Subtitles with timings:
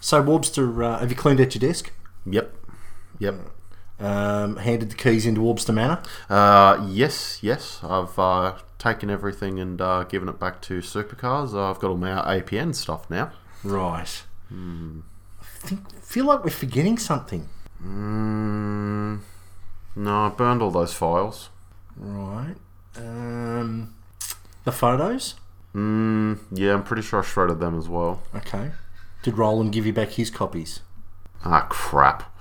[0.00, 1.92] So, Warbster, uh, have you cleaned out your desk?
[2.26, 2.54] Yep.
[3.18, 3.34] Yep.
[4.00, 6.00] Um, handed the keys into Warbster Manor?
[6.30, 7.80] Uh, yes, yes.
[7.82, 11.58] I've uh, taken everything and uh, given it back to Supercars.
[11.58, 13.32] I've got all my APN stuff now.
[13.64, 14.22] Right.
[14.50, 17.48] I think, feel like we're forgetting something.
[17.82, 19.20] Mm,
[19.96, 21.50] no, I burned all those files.
[21.96, 22.54] Right.
[22.96, 23.94] Um,
[24.64, 25.34] the photos?
[25.74, 28.22] Mm, yeah, I'm pretty sure I shredded them as well.
[28.34, 28.70] Okay.
[29.22, 30.80] Did Roland give you back his copies?
[31.44, 32.32] Ah, crap.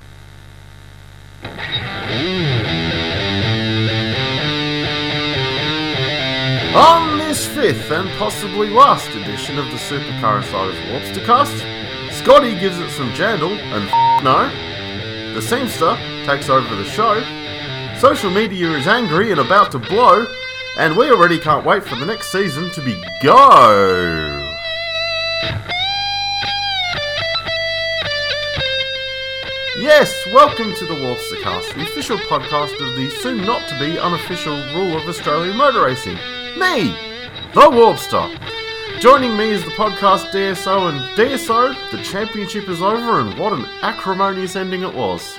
[6.76, 12.90] On this fifth and possibly last edition of the Supercar Insiders Warpstercast, Scotty gives it
[12.92, 15.34] some jandle and f- no.
[15.34, 17.22] The Seamster takes over the show.
[18.00, 20.28] Social media is angry and about to blow,
[20.78, 24.44] and we already can't wait for the next season to be go.
[29.80, 34.56] Yes, welcome to the Warpstercast, the official podcast of the soon not to be unofficial
[34.74, 36.16] rule of Australian motor racing.
[36.58, 36.90] Me,
[37.54, 38.28] the Warpster.
[39.00, 41.92] Joining me is the podcast DSO and DSO.
[41.92, 45.38] The championship is over, and what an acrimonious ending it was.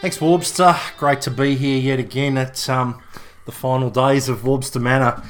[0.00, 0.78] Thanks, Warbster.
[0.96, 3.02] Great to be here yet again at um,
[3.46, 5.24] the final days of Warbster Manor.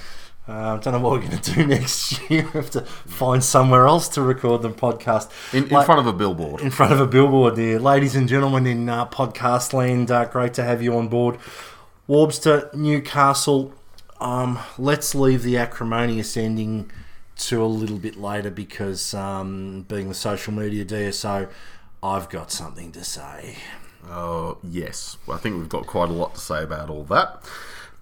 [0.48, 2.42] Uh, I don't know what we're going to do next year.
[2.44, 5.30] we have to find somewhere else to record the podcast.
[5.54, 6.60] In, in Like- front of a billboard.
[6.62, 7.78] in front of a billboard there.
[7.78, 11.38] Ladies and gentlemen in uh, podcast land, uh, great to have you on board.
[12.08, 13.72] Warbster, Newcastle.
[14.20, 16.90] Um, let's leave the acrimonious ending
[17.36, 21.48] to a little bit later because, um, being the social media DSO,
[22.02, 23.56] I've got something to say.
[24.08, 25.16] Oh, yes.
[25.26, 27.44] Well, I think we've got quite a lot to say about all that.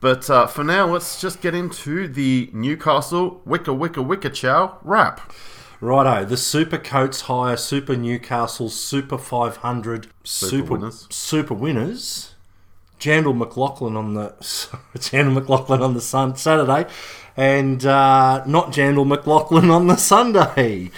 [0.01, 5.33] But uh, for now, let's just get into the Newcastle Wicker Wicker Wicka Chow wrap.
[5.83, 11.07] Righto, the Super Coates Hire, Super Newcastle, Super 500, Super, winners.
[11.09, 12.35] Super winners.
[12.99, 14.35] Jandal McLaughlin on the
[14.97, 16.87] Jandal McLaughlin on the sun, Saturday,
[17.35, 20.91] and uh, not Jandal McLaughlin on the Sunday.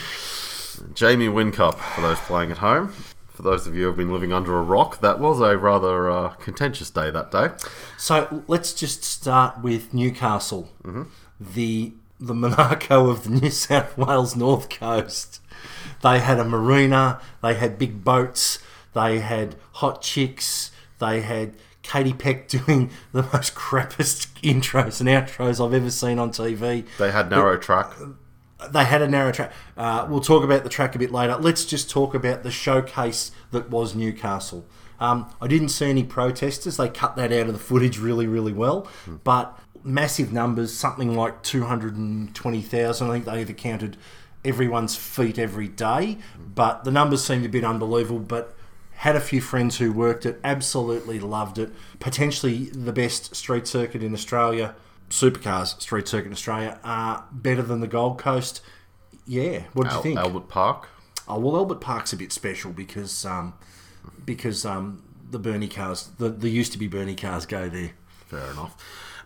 [0.94, 2.92] Jamie Whincup, for those playing at home.
[3.42, 6.08] For those of you who have been living under a rock, that was a rather
[6.08, 7.48] uh, contentious day that day.
[7.98, 10.70] So let's just start with Newcastle,
[11.40, 15.40] the the Monaco of the New South Wales North Coast.
[16.02, 18.60] They had a marina, they had big boats,
[18.94, 20.70] they had hot chicks,
[21.00, 26.30] they had Katie Peck doing the most crappiest intros and outros I've ever seen on
[26.30, 26.86] TV.
[26.96, 27.92] They had narrow track.
[28.70, 29.52] They had a narrow track.
[29.76, 31.36] Uh, we'll talk about the track a bit later.
[31.36, 34.66] Let's just talk about the showcase that was Newcastle.
[35.00, 36.76] Um, I didn't see any protesters.
[36.76, 38.88] They cut that out of the footage really, really well.
[39.24, 43.08] But massive numbers, something like 220,000.
[43.08, 43.96] I think they either counted
[44.44, 46.18] everyone's feet every day.
[46.54, 48.20] But the numbers seemed a bit unbelievable.
[48.20, 48.56] But
[49.02, 51.72] had a few friends who worked it, absolutely loved it.
[51.98, 54.76] Potentially the best street circuit in Australia,
[55.12, 58.60] supercars street circuit in Australia, are better than the Gold Coast.
[59.26, 60.18] Yeah, what do you think?
[60.18, 60.88] Albert Park.
[61.28, 63.54] Oh well, Albert Park's a bit special because um,
[64.24, 67.92] because um, the Bernie cars, the, the used to be Bernie cars, go there.
[68.26, 68.76] Fair enough.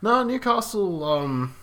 [0.03, 1.55] No, Newcastle um,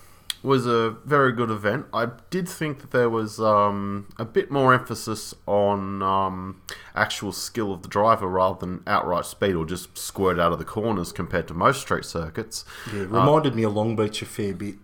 [0.44, 1.86] was a very good event.
[1.94, 6.62] I did think that there was um, a bit more emphasis on um,
[6.96, 10.66] actual skill of the driver rather than outright speed or just squirt out of the
[10.66, 12.66] corners compared to most street circuits.
[12.94, 14.76] Yeah, reminded me of Long Beach a fair bit,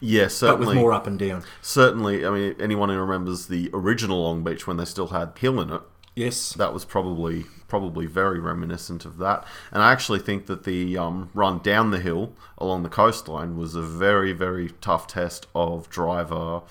[0.00, 0.66] Yeah, certainly.
[0.66, 1.42] but with more up and down.
[1.62, 5.60] Certainly, I mean, anyone who remembers the original Long Beach when they still had hill
[5.60, 5.82] in it,
[6.18, 9.46] Yes, that was probably probably very reminiscent of that.
[9.70, 13.76] And I actually think that the um, run down the hill along the coastline was
[13.76, 16.62] a very very tough test of driver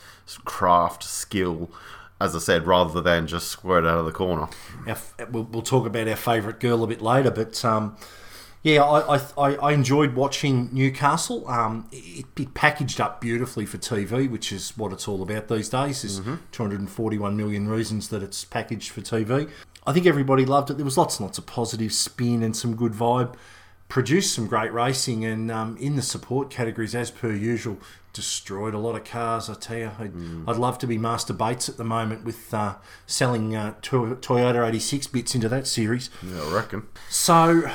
[0.44, 1.72] craft skill.
[2.20, 4.50] As I said, rather than just squirt out of the corner.
[4.86, 4.98] our,
[5.32, 7.96] we'll, we'll talk about our favourite girl a bit later, but um,
[8.64, 11.48] yeah, I, I, I enjoyed watching Newcastle.
[11.48, 15.70] Um, it, it packaged up beautifully for TV, which is what it's all about these
[15.70, 16.02] days.
[16.02, 16.20] There's
[16.52, 19.50] 241 million reasons that it's packaged for TV.
[19.86, 20.74] I think everybody loved it.
[20.76, 23.36] There was lots and lots of positive spin and some good vibe.
[23.90, 27.78] Produced some great racing, and um, in the support categories, as per usual,
[28.12, 29.50] destroyed a lot of cars.
[29.50, 30.12] I tell you, I'd,
[30.46, 34.68] I'd love to be Master Bates at the moment with uh, selling uh, to- Toyota
[34.68, 36.10] 86 bits into that series.
[36.22, 36.88] Yeah, I reckon.
[37.10, 37.72] So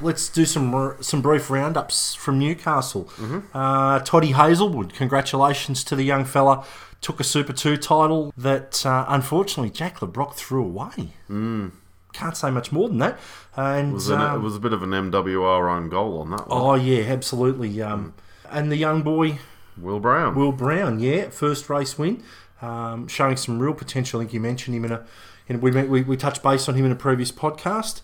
[0.00, 3.08] let's do some some brief roundups from Newcastle.
[3.54, 6.64] Uh, Toddy Hazelwood, congratulations to the young fella.
[7.00, 11.14] Took a Super 2 title that uh, unfortunately Jack Le Brocq threw away.
[11.30, 11.70] Mm.
[12.12, 13.18] Can't say much more than that.
[13.56, 16.30] And It was, an, um, it was a bit of an MWR own goal on
[16.32, 16.60] that one.
[16.60, 17.80] oh yeah, absolutely.
[17.80, 18.12] Um,
[18.50, 19.38] And the young boy
[19.78, 20.34] Will Brown.
[20.34, 22.22] Will Brown, yeah, first race win.
[22.60, 24.20] um, showing some real potential.
[24.20, 25.06] I think you mentioned him in a.
[25.48, 28.02] In, we, we we touched base on him in a previous podcast.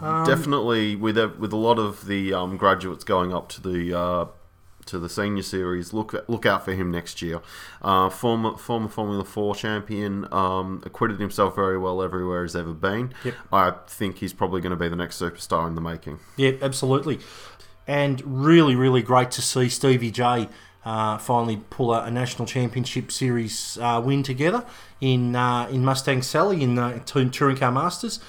[0.00, 3.98] Um, Definitely, with a, with a lot of the um, graduates going up to the
[3.98, 4.26] uh,
[4.86, 7.40] to the senior series, look look out for him next year.
[7.82, 13.12] Uh, former former Formula Four champion, um, acquitted himself very well everywhere he's ever been.
[13.24, 13.34] Yep.
[13.52, 16.18] I think he's probably going to be the next superstar in the making.
[16.36, 17.20] Yeah, absolutely.
[17.86, 20.48] And really, really great to see Stevie J
[20.84, 24.64] uh, finally pull a, a, national championship series uh, win together
[25.00, 28.20] in uh, in Mustang Sally in the Touring Car Masters.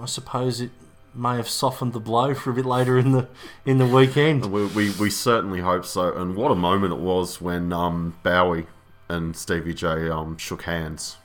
[0.00, 0.70] I suppose it
[1.18, 3.28] may have softened the blow for a bit later in the
[3.66, 4.46] in the weekend.
[4.46, 6.12] We, we, we certainly hope so.
[6.14, 8.66] And what a moment it was when um, Bowie
[9.08, 11.16] and Stevie J um, shook hands.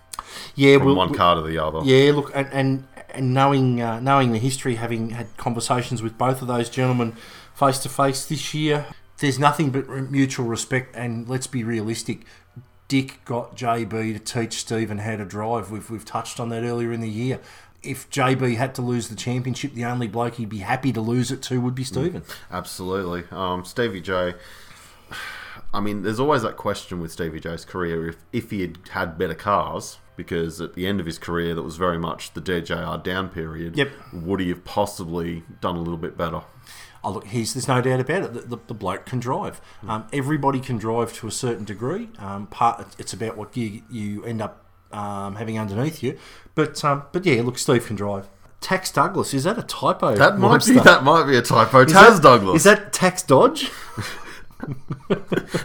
[0.56, 1.82] Yeah, from we'll, one car to the other.
[1.84, 6.42] Yeah, look, and and, and knowing uh, knowing the history, having had conversations with both
[6.42, 7.16] of those gentlemen
[7.54, 8.88] face to face this year,
[9.20, 10.96] there's nothing but mutual respect.
[10.96, 12.26] And let's be realistic.
[12.88, 15.72] Dick got JB to teach Stephen how to drive.
[15.72, 17.40] We've, we've touched on that earlier in the year
[17.84, 21.32] if JB had to lose the championship, the only bloke he'd be happy to lose
[21.32, 22.22] it to would be Stephen.
[22.22, 23.24] Mm, absolutely.
[23.32, 24.34] Um, Stevie J.
[25.74, 29.18] I mean, there's always that question with Stevie J's career if, if he had had
[29.18, 33.04] better cars, because at the end of his career, that was very much the DJR
[33.04, 33.76] down period.
[33.78, 33.92] Yep.
[34.14, 36.42] Would he have possibly done a little bit better?
[37.04, 38.34] Oh, look, he's, there's no doubt about it.
[38.34, 39.60] The, the, the bloke can drive.
[39.84, 39.90] Mm.
[39.90, 42.10] Um, everybody can drive to a certain degree.
[42.18, 44.63] Um, part it's about what you, you end up
[44.94, 46.18] um, having underneath you.
[46.56, 48.28] But um, but yeah, look, Steve can drive.
[48.62, 50.16] Tax Douglas is that a typo?
[50.16, 51.82] That might be that might be a typo.
[51.82, 53.70] Is Taz that, Douglas is that Tax Dodge?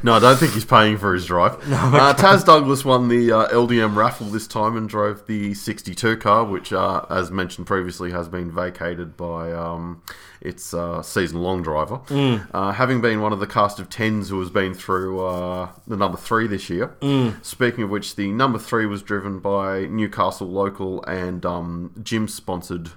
[0.03, 1.57] no, I don't think he's paying for his drive.
[1.69, 1.99] No, okay.
[1.99, 6.45] uh, Taz Douglas won the uh, LDM raffle this time and drove the 62 car,
[6.45, 10.03] which, uh, as mentioned previously, has been vacated by um,
[10.41, 11.99] its uh, season long driver.
[12.09, 12.75] Mm.
[12.75, 16.17] having been one of the cast of tens who has been through uh, the number
[16.17, 16.97] three this year.
[17.01, 17.45] Mm.
[17.45, 22.91] Speaking of which, the number three was driven by Newcastle local and um, gym sponsored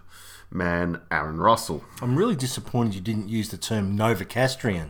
[0.51, 1.83] man Aaron Russell.
[2.01, 4.89] I'm really disappointed you didn't use the term Novocastrian.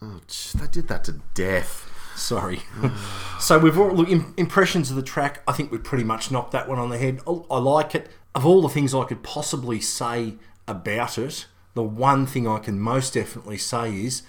[0.00, 0.20] Oh,
[0.54, 1.90] they did that to death.
[2.14, 2.62] Sorry.
[3.40, 5.42] so we've all, look impressions of the track.
[5.46, 7.20] I think we pretty much knocked that one on the head.
[7.26, 8.08] I, I like it.
[8.34, 10.34] Of all the things I could possibly say
[10.66, 14.22] about it, the one thing I can most definitely say is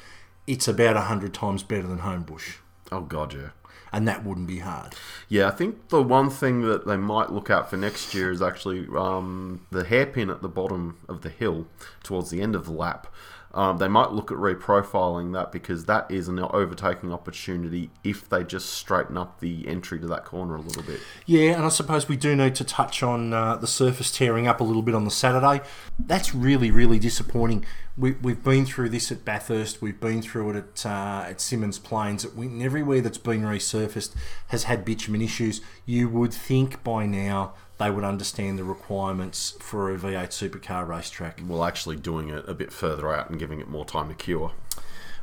[0.47, 2.55] it's about hundred times better than Homebush.
[2.91, 3.49] Oh God, yeah.
[3.91, 4.93] And that wouldn't be hard.
[5.27, 8.41] Yeah, I think the one thing that they might look out for next year is
[8.41, 11.65] actually um, the hairpin at the bottom of the hill
[12.03, 13.07] towards the end of the lap
[13.53, 18.43] um, they might look at reprofiling that because that is an overtaking opportunity if they
[18.43, 20.99] just straighten up the entry to that corner a little bit.
[21.25, 24.59] Yeah, and I suppose we do need to touch on uh, the surface tearing up
[24.61, 25.65] a little bit on the Saturday.
[25.97, 27.65] That's really, really disappointing.
[27.97, 31.81] We, we've been through this at Bathurst, we've been through it at, uh, at Symmons
[31.81, 32.25] Plains.
[32.25, 34.15] Everywhere that's been resurfaced
[34.47, 35.59] has had bitumen issues.
[35.85, 41.41] You would think by now they would understand the requirements for a V8 supercar racetrack.
[41.45, 44.51] Well, actually doing it a bit further out and giving it more time to cure.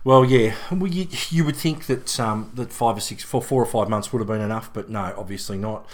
[0.05, 3.67] Well, yeah, well, you, you would think that um, that five or six, four or
[3.67, 5.87] five months would have been enough, but no, obviously not.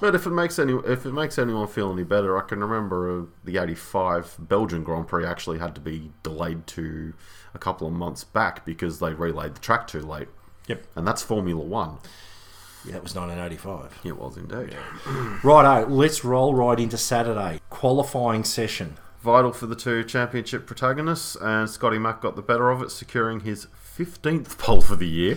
[0.00, 3.20] But if it makes any if it makes anyone feel any better, I can remember
[3.20, 7.12] uh, the '85 Belgian Grand Prix actually had to be delayed to
[7.52, 10.28] a couple of months back because they relayed the track too late.
[10.68, 11.98] Yep, and that's Formula One.
[12.84, 14.00] Yeah, that was 1985.
[14.04, 14.76] It was indeed.
[15.44, 17.60] Righto, let's roll right into Saturday.
[17.68, 18.96] Qualifying session.
[19.22, 23.40] Vital for the two championship protagonists, and Scotty Mack got the better of it, securing
[23.40, 23.66] his
[23.98, 25.36] 15th pole for the year.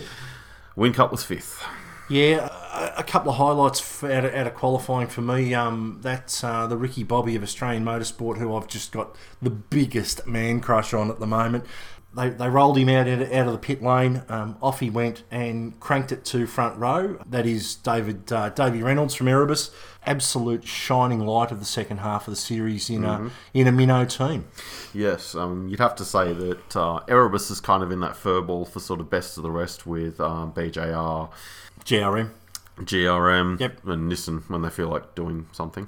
[0.74, 1.62] Whincup was fifth.
[2.08, 5.52] Yeah, a, a couple of highlights out of, out of qualifying for me.
[5.52, 10.26] Um, that's uh, the Ricky Bobby of Australian Motorsport, who I've just got the biggest
[10.26, 11.64] man crush on at the moment
[12.14, 14.22] they, they rolled him out, out of the pit lane.
[14.28, 17.18] Um, off he went and cranked it to front row.
[17.26, 19.70] That is David uh, Davey Reynolds from Erebus.
[20.06, 23.26] Absolute shining light of the second half of the series in mm-hmm.
[23.26, 24.46] a in a minnow team.
[24.92, 28.68] Yes, um, you'd have to say that uh, Erebus is kind of in that furball
[28.68, 31.30] for sort of best of the rest with um, BJR,
[31.84, 32.30] GRM.
[32.80, 33.86] GRM yep.
[33.86, 35.86] and Nissan when they feel like doing something.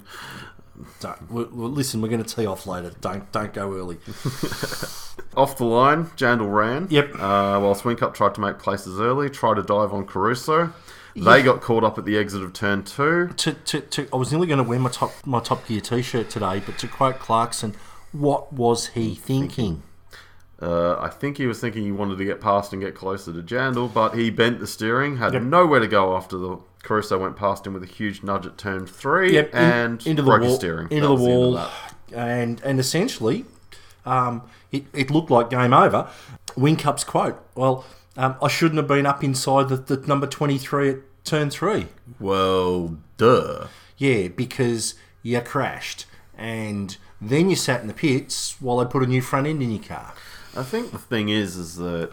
[0.99, 2.91] Don't, well, listen, we're going to tee off later.
[3.01, 3.97] Don't don't go early.
[5.35, 6.87] off the line, Jandal ran.
[6.89, 7.15] Yep.
[7.15, 10.73] Uh, while Whincup tried to make places early, tried to dive on Caruso.
[11.15, 13.29] They got caught up at the exit of turn two.
[13.37, 16.29] To, to, to, I was nearly going to wear my top my Top Gear T-shirt
[16.29, 17.73] today, but to quote Clarkson,
[18.11, 19.81] what was he thinking?
[20.61, 23.43] Uh, I think he was thinking he wanted to get past and get closer to
[23.43, 25.43] Jandal, but he bent the steering, had yep.
[25.43, 28.87] nowhere to go after the Caruso went past him with a huge nudge at turn
[28.87, 31.69] three, yep, and into the wall, steering into that the wall, the
[32.17, 33.45] and and essentially,
[34.05, 36.09] um, it, it looked like game over.
[36.55, 37.85] Whincup's quote: "Well,
[38.15, 41.87] um, I shouldn't have been up inside the, the number twenty three at turn three.
[42.19, 43.67] Well, duh.
[43.97, 46.05] Yeah, because you crashed
[46.37, 49.71] and then you sat in the pits while they put a new front end in
[49.71, 50.13] your car.
[50.57, 52.11] I think the thing is, is that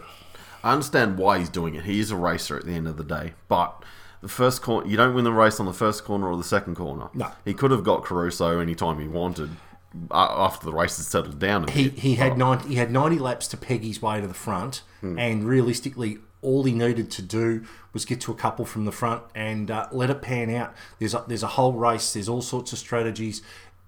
[0.63, 1.83] I understand why he's doing it.
[1.85, 3.83] He is a racer at the end of the day, but
[4.21, 6.75] the first corner, you don't win the race on the first corner or the second
[6.75, 7.09] corner.
[7.13, 7.31] No.
[7.43, 9.51] he could have got Caruso anytime he wanted
[10.11, 11.65] after the race had settled down.
[11.67, 11.99] A He, bit.
[11.99, 15.43] he had 90, he had 90 laps to peg his way to the front, and
[15.47, 19.69] realistically, all he needed to do was get to a couple from the front and
[19.71, 20.73] uh, let it pan out.
[20.99, 22.13] There's a, there's a whole race.
[22.13, 23.41] There's all sorts of strategies.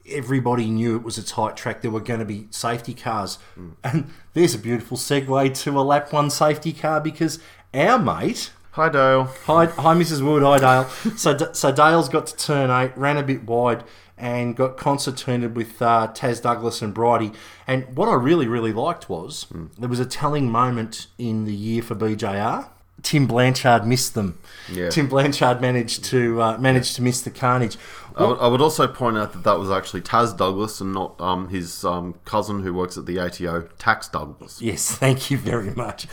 [0.10, 1.82] Everybody knew it was a tight track.
[1.82, 3.40] There were going to be safety cars,
[3.84, 7.40] and there's a beautiful segue to a lap one safety car because
[7.74, 8.52] our mate.
[8.72, 9.24] Hi, Dale.
[9.46, 10.24] Hi, hi, Mrs.
[10.24, 10.44] Wood.
[10.44, 10.90] Hi, Dale.
[11.18, 13.84] So, so Dale's got to turn eight, ran a bit wide,
[14.18, 17.32] and got concertinaed with uh, Taz Douglas and Bridie.
[17.66, 19.48] And what I really, really liked was
[19.78, 22.70] there was a telling moment in the year for BJR.
[23.04, 24.40] Tim Blanchard missed them.
[24.72, 24.90] Yeah.
[24.90, 27.78] Tim Blanchard managed to uh, managed to miss the carnage.
[28.16, 31.22] I would, I would also point out that that was actually Taz Douglas and not
[31.22, 34.60] um, his um, cousin who works at the ATO, Tax Douglas.
[34.60, 36.06] Yes, thank you very much.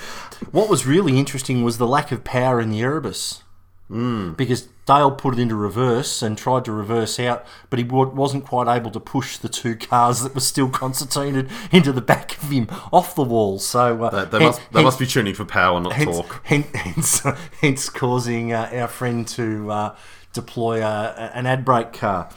[0.50, 3.42] What was really interesting was the lack of power in the Erebus.
[3.90, 4.36] Mm.
[4.36, 8.44] Because Dale put it into reverse and tried to reverse out, but he wa- wasn't
[8.44, 12.50] quite able to push the two cars that were still concertinaed into the back of
[12.50, 13.58] him off the wall.
[13.58, 16.16] So uh, They, they hen- must they hence- must be tuning for power, not hence,
[16.16, 16.40] talk.
[16.44, 17.22] hence, hence,
[17.62, 19.96] hence causing uh, our friend to uh,
[20.34, 22.28] deploy uh, an ad brake car.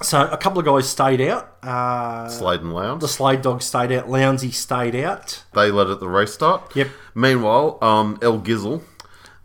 [0.00, 1.56] So a couple of guys stayed out.
[1.62, 3.00] Uh, Slade and Lowndes.
[3.02, 4.06] the Slade dog stayed out.
[4.06, 5.42] Lounsey stayed out.
[5.54, 6.74] They led at the race start.
[6.76, 6.88] Yep.
[7.16, 8.84] Meanwhile, um, El Gizzle,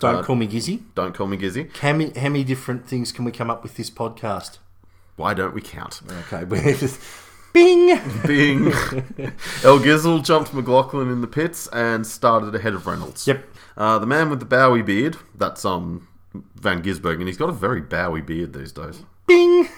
[0.04, 0.82] Don't Uh, call me Gizzy.
[0.96, 1.76] don't call me Gizzy.
[1.78, 4.60] How many, how many different things can we come up with this podcast?
[5.16, 6.02] Why don't we count?
[6.28, 7.00] Okay, we're just
[7.54, 8.00] Bing.
[8.26, 8.74] Being
[9.64, 13.28] El Gizzle jumped McLaughlin in the pits and started ahead of Reynolds.
[13.28, 13.46] Yep.
[13.78, 16.08] Uh, the man with the Bowie beard, that's um
[16.56, 19.04] Van Gisbergen, and he's got a very Bowie beard these days.
[19.28, 19.68] Bing.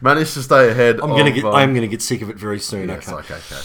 [0.00, 1.00] Managed to stay ahead.
[1.00, 1.44] I'm gonna of, get.
[1.44, 2.88] um, I'm gonna get sick of it very soon.
[2.88, 3.18] Yes, okay.
[3.18, 3.60] okay, okay.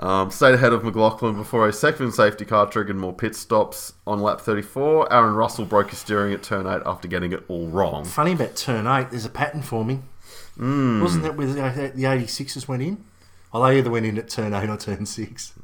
[0.00, 4.20] Um, stayed ahead of McLaughlin before a second safety car triggered more pit stops on
[4.20, 5.12] lap 34.
[5.12, 8.06] Aaron Russell broke his steering at turn 8 after getting it all wrong.
[8.06, 9.10] Funny about turn eight.
[9.10, 10.04] There's a pattern forming.
[10.56, 11.02] Hmm.
[11.02, 13.04] Wasn't that where the the 86s went in?
[13.52, 15.52] Well, they either went in at turn eight or turn six.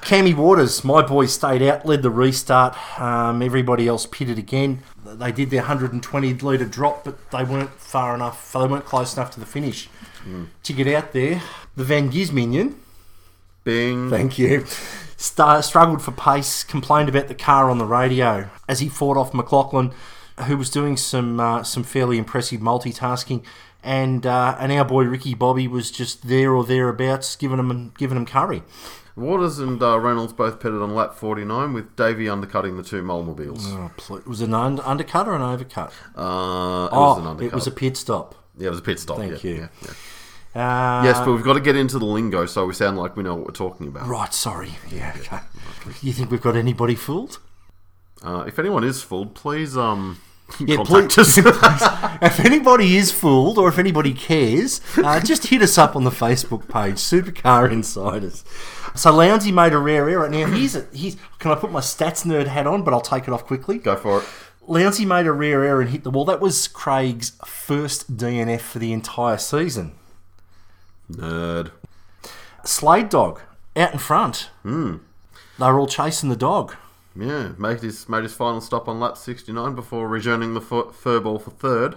[0.00, 2.74] Cammy Waters, my boy, stayed out, led the restart.
[2.98, 4.82] Um, everybody else pitted again.
[5.04, 8.50] They did their 120 litre drop, but they weren't far enough.
[8.54, 9.90] They weren't close enough to the finish
[10.62, 11.42] to get out there.
[11.76, 12.76] The Van Giz minion,
[13.64, 14.10] Bing.
[14.10, 14.64] Thank you.
[15.16, 19.34] Star, struggled for pace, complained about the car on the radio as he fought off
[19.34, 19.92] McLaughlin,
[20.46, 23.42] who was doing some uh, some fairly impressive multitasking,
[23.82, 28.16] and uh, and our boy Ricky Bobby was just there or thereabouts, giving him giving
[28.16, 28.62] him curry.
[29.16, 33.64] Waters and uh, Reynolds both pitted on lap 49 with Davey undercutting the two Molemobiles.
[33.66, 35.88] Oh, pl- was it an un- undercut or an overcut?
[36.16, 37.52] Uh, it Oh, was an undercut.
[37.52, 38.36] it was a pit stop.
[38.56, 39.16] yeah, it was a pit stop.
[39.16, 39.56] Thank yeah, you.
[39.56, 39.90] yeah, yeah.
[40.54, 43.22] Uh, Yes, but we've got to get into the lingo so we sound like we
[43.22, 44.06] know what we're talking about.
[44.08, 44.32] right.
[44.34, 44.72] Sorry.
[44.90, 45.14] Yeah.
[45.18, 45.38] Okay.
[46.02, 47.38] You think we've got anybody fooled?
[48.22, 50.20] Uh, if anyone is fooled, please um
[50.60, 51.38] Yeah, contact please.
[51.46, 52.18] us.
[52.22, 56.10] if anybody is fooled or if anybody cares, uh, just hit us up on the
[56.10, 58.44] Facebook page, Supercar Insiders.
[58.94, 60.28] So Lounsey made a rare error.
[60.28, 63.24] Now here's a, here's can I put my stats nerd hat on, but I'll take
[63.28, 63.78] it off quickly.
[63.78, 64.28] Go for it.
[64.66, 66.24] Lounsey made a rare error and hit the wall.
[66.24, 69.92] That was Craig's first DNF for the entire season.
[71.10, 71.70] Nerd.
[72.64, 73.40] Slade dog
[73.76, 74.50] out in front.
[74.64, 75.00] Mm.
[75.58, 76.74] They were all chasing the dog.
[77.16, 81.20] Yeah, made his made his final stop on lap 69 before rejoining the fur, fur
[81.20, 81.96] ball for third.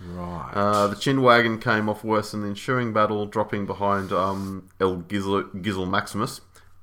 [0.00, 0.50] Right.
[0.54, 4.96] Uh, the chin wagon came off worse in the ensuing battle, dropping behind um, El
[4.96, 6.40] Gizzle, Gizzle Maximus.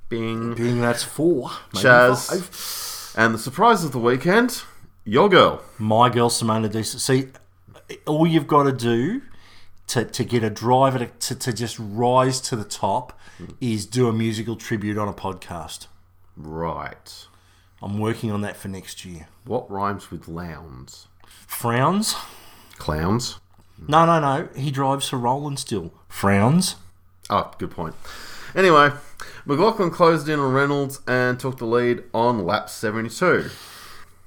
[0.10, 0.54] Bing.
[0.54, 1.50] Being that's four.
[1.74, 2.30] Chaz.
[2.30, 3.24] five.
[3.24, 4.62] And the surprise of the weekend,
[5.04, 5.64] your girl.
[5.80, 7.02] My girl Simona Decent.
[7.02, 7.30] See,
[8.06, 9.24] all you've got to do
[9.88, 13.46] to, to get a driver to, to, to just rise to the top hmm.
[13.62, 15.88] is do a musical tribute on a podcast.
[16.36, 17.28] Right.
[17.82, 19.28] I'm working on that for next year.
[19.46, 21.08] What rhymes with lounds?
[21.46, 22.16] Frowns?
[22.78, 23.40] Clowns.
[23.88, 24.50] No, no, no.
[24.56, 25.94] He drives for Roland still.
[26.10, 26.76] Frowns?
[27.30, 27.96] Oh, good point.
[28.56, 28.92] Anyway,
[29.46, 33.50] McLaughlin closed in on Reynolds and took the lead on lap 72.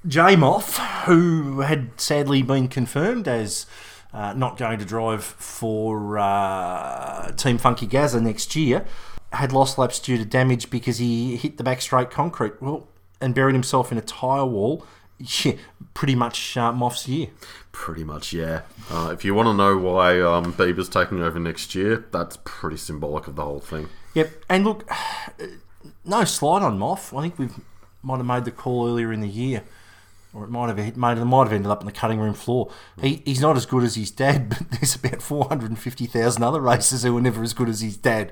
[0.07, 3.65] J Moth, who had sadly been confirmed as
[4.13, 8.85] uh, not going to drive for uh, Team Funky Gaza next year,
[9.31, 12.87] had lost laps due to damage because he hit the back straight concrete well,
[13.19, 14.85] and buried himself in a tyre wall.
[15.43, 15.53] Yeah,
[15.93, 17.27] pretty much uh, Moth's year.
[17.71, 18.61] Pretty much, yeah.
[18.89, 22.77] Uh, if you want to know why um, Bieber's taking over next year, that's pretty
[22.77, 23.87] symbolic of the whole thing.
[24.15, 24.89] Yep, and look,
[26.05, 27.13] no slide on Moth.
[27.13, 27.53] I think we've
[28.01, 29.63] might have made the call earlier in the year,
[30.33, 32.33] or it might have it might, it might have ended up on the cutting room
[32.33, 32.71] floor.
[33.01, 36.05] He, he's not as good as his dad, but there's about four hundred and fifty
[36.05, 38.31] thousand other racers who are never as good as his dad.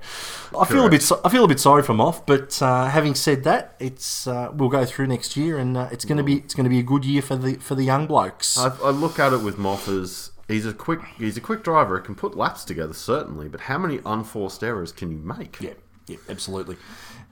[0.57, 3.43] I feel a bit I feel a bit sorry for Moff, but uh, having said
[3.43, 6.53] that, it's uh, we'll go through next year, and uh, it's going to be it's
[6.53, 8.57] going to be a good year for the for the young blokes.
[8.57, 11.99] I, I look at it with Moff as he's a quick he's a quick driver.
[11.99, 15.59] He can put laps together certainly, but how many unforced errors can you make?
[15.59, 15.73] yeah,
[16.09, 16.75] yeah, absolutely.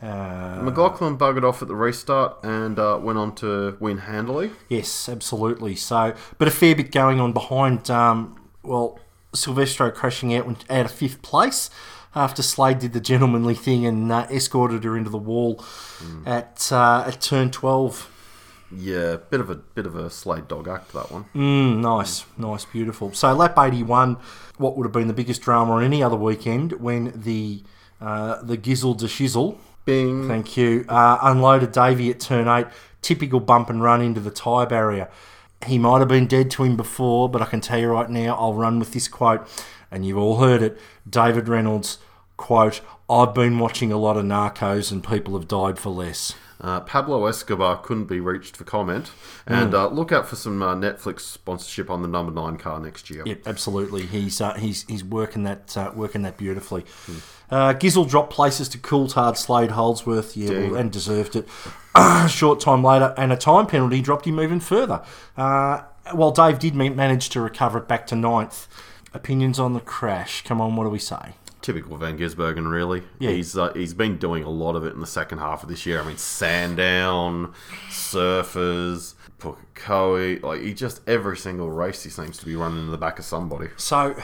[0.02, 4.52] Uh, McLaughlin buggered off at the restart and uh, went on to win handily.
[4.70, 5.76] Yes, absolutely.
[5.76, 7.90] So, but a fair bit going on behind.
[7.90, 9.00] Um, well,
[9.34, 11.70] Silvestro crashing out out of fifth place
[12.16, 15.64] after Slade did the gentlemanly thing and uh, escorted her into the wall
[16.26, 18.12] at uh, at turn twelve.
[18.72, 21.26] Yeah, bit of a bit of a Slade dog act that one.
[21.34, 23.14] Mm, nice, nice, beautiful.
[23.14, 24.18] So lap eighty one,
[24.58, 27.64] what would have been the biggest drama on any other weekend when the
[28.02, 30.28] uh, the Gizzle de Shizzle Bing.
[30.28, 30.86] Thank you.
[30.88, 32.68] Uh, unloaded Davy at turn eight.
[33.02, 35.10] Typical bump and run into the tyre barrier.
[35.66, 38.36] He might have been dead to him before, but I can tell you right now,
[38.36, 39.48] I'll run with this quote,
[39.90, 40.78] and you've all heard it.
[41.10, 42.00] David Reynolds
[42.36, 46.80] quote: "I've been watching a lot of Narcos, and people have died for less." Uh,
[46.82, 49.12] Pablo Escobar couldn't be reached for comment,
[49.46, 53.10] and uh, look out for some uh, Netflix sponsorship on the number nine car next
[53.10, 53.24] year.
[53.26, 54.06] Yep, absolutely.
[54.08, 56.84] He's uh, he's he's working that uh, working that beautifully.
[57.52, 61.48] Uh, Gizzle dropped places to Coulthard, Slade, Holdsworth, yeah, well, and deserved it.
[62.30, 65.04] Short time later, and a time penalty dropped him even further.
[65.36, 68.68] Uh, while Dave did manage to recover it back to ninth.
[69.14, 70.44] Opinions on the crash?
[70.44, 71.34] Come on, what do we say?
[71.68, 73.04] Typical Van Gisbergen, really.
[73.20, 73.32] Yeah.
[73.32, 75.86] He's uh, he's been doing a lot of it in the second half of this
[75.86, 76.00] year.
[76.00, 77.54] I mean, Sandown,
[77.90, 82.98] Surfers, Pukekohe, like he just every single race he seems to be running in the
[82.98, 83.68] back of somebody.
[83.76, 84.16] So,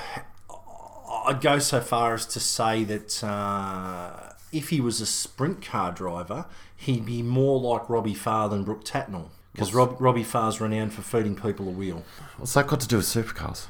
[1.26, 5.92] I'd go so far as to say that uh, if he was a sprint car
[5.92, 6.46] driver,
[6.78, 9.32] he'd be more like Robbie Farr than Brooke Tatnell.
[9.52, 12.06] Because Rob, Robbie Farr's renowned for feeding people a wheel.
[12.38, 13.68] What's that got to do with supercars?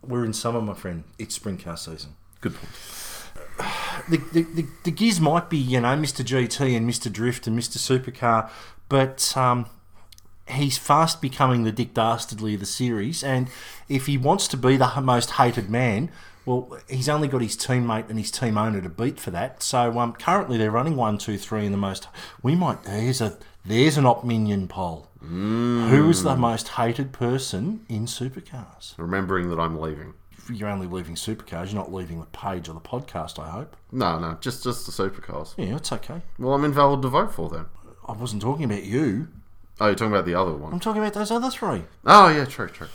[0.00, 1.02] We're in summer, my friend.
[1.18, 2.14] It's sprint car season.
[2.40, 2.72] Good point.
[4.08, 6.24] The, the, the, the Giz might be, you know, Mr.
[6.24, 7.12] GT and Mr.
[7.12, 7.76] Drift and Mr.
[7.78, 8.48] Supercar,
[8.88, 9.66] but um,
[10.48, 13.22] he's fast becoming the Dick Dastardly of the series.
[13.22, 13.48] And
[13.88, 16.10] if he wants to be the most hated man,
[16.46, 19.62] well, he's only got his teammate and his team owner to beat for that.
[19.62, 22.08] So um, currently they're running one, two, three in the most.
[22.42, 22.84] We might.
[22.84, 25.08] There's a there's an op minion poll.
[25.20, 28.94] Who is the most hated person in supercars?
[28.96, 30.14] Remembering that I'm leaving.
[30.50, 31.66] You're only leaving supercars.
[31.66, 33.38] You're not leaving the page or the podcast.
[33.38, 33.76] I hope.
[33.92, 35.54] No, no, just just the supercars.
[35.56, 36.22] Yeah, it's okay.
[36.38, 37.66] Well, I'm invalid to vote for then.
[38.06, 39.28] I wasn't talking about you.
[39.80, 40.72] Oh, you're talking about the other one.
[40.72, 41.84] I'm talking about those other three.
[42.04, 42.88] Oh, yeah, true, true.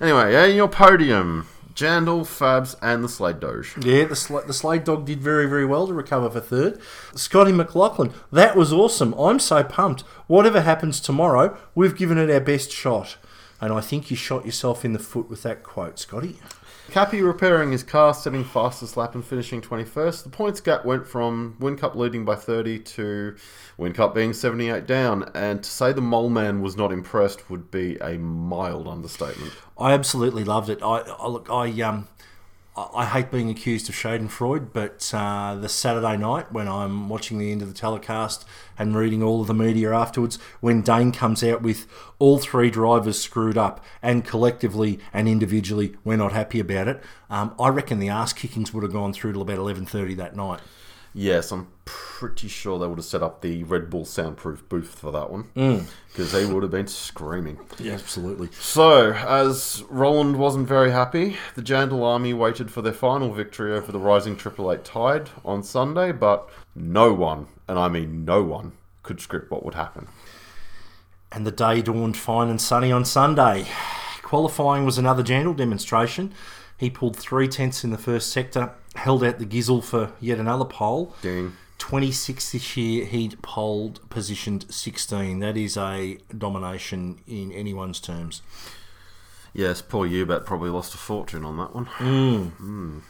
[0.00, 1.46] Anyway, yeah, your podium.
[1.74, 3.74] Jandal, Fabs, and the Slade Doge.
[3.80, 6.80] Yeah, the, Sl- the Slade Dog did very, very well to recover for third.
[7.14, 9.14] Scotty McLaughlin, that was awesome.
[9.14, 10.02] I'm so pumped.
[10.26, 13.16] Whatever happens tomorrow, we've given it our best shot.
[13.60, 16.36] And I think you shot yourself in the foot with that quote, Scotty.
[16.90, 20.24] Cappy repairing his car, setting fastest lap and finishing 21st.
[20.24, 23.36] The points gap went from Whincup leading by 30 to
[23.78, 25.30] Whincup being 78 down.
[25.32, 29.52] And to say the Mole Man was not impressed would be a mild understatement.
[29.78, 30.82] I absolutely loved it.
[30.82, 32.08] I, I look, I um,
[32.94, 37.52] I hate being accused of Schadenfreude, but uh, the Saturday night when I'm watching the
[37.52, 38.44] end of the telecast
[38.78, 41.86] and reading all of the media afterwards, when Dane comes out with
[42.18, 47.54] all three drivers screwed up and collectively and individually we're not happy about it, um,
[47.58, 50.60] I reckon the ass kickings would have gone through till about 11:30 that night.
[51.12, 55.10] Yes, I'm pretty sure they would have set up the Red Bull soundproof booth for
[55.10, 55.48] that one.
[55.56, 55.86] Mm.
[56.08, 57.58] Because they would have been screaming.
[57.78, 58.48] Yeah, absolutely.
[58.52, 63.90] So, as Roland wasn't very happy, the Jandal army waited for their final victory over
[63.90, 68.72] the rising Triple Eight Tide on Sunday, but no one, and I mean no one,
[69.02, 70.08] could script what would happen.
[71.32, 73.66] And the day dawned fine and sunny on Sunday.
[74.22, 76.32] Qualifying was another Jandal demonstration.
[76.80, 80.64] He pulled three tenths in the first sector, held out the gizzle for yet another
[80.64, 81.14] pole.
[81.20, 81.52] Ding.
[81.76, 85.40] 26 this year, he'd polled positioned 16.
[85.40, 88.40] That is a domination in anyone's terms.
[89.52, 91.84] Yes, poor Ubat probably lost a fortune on that one.
[91.98, 93.02] Mm.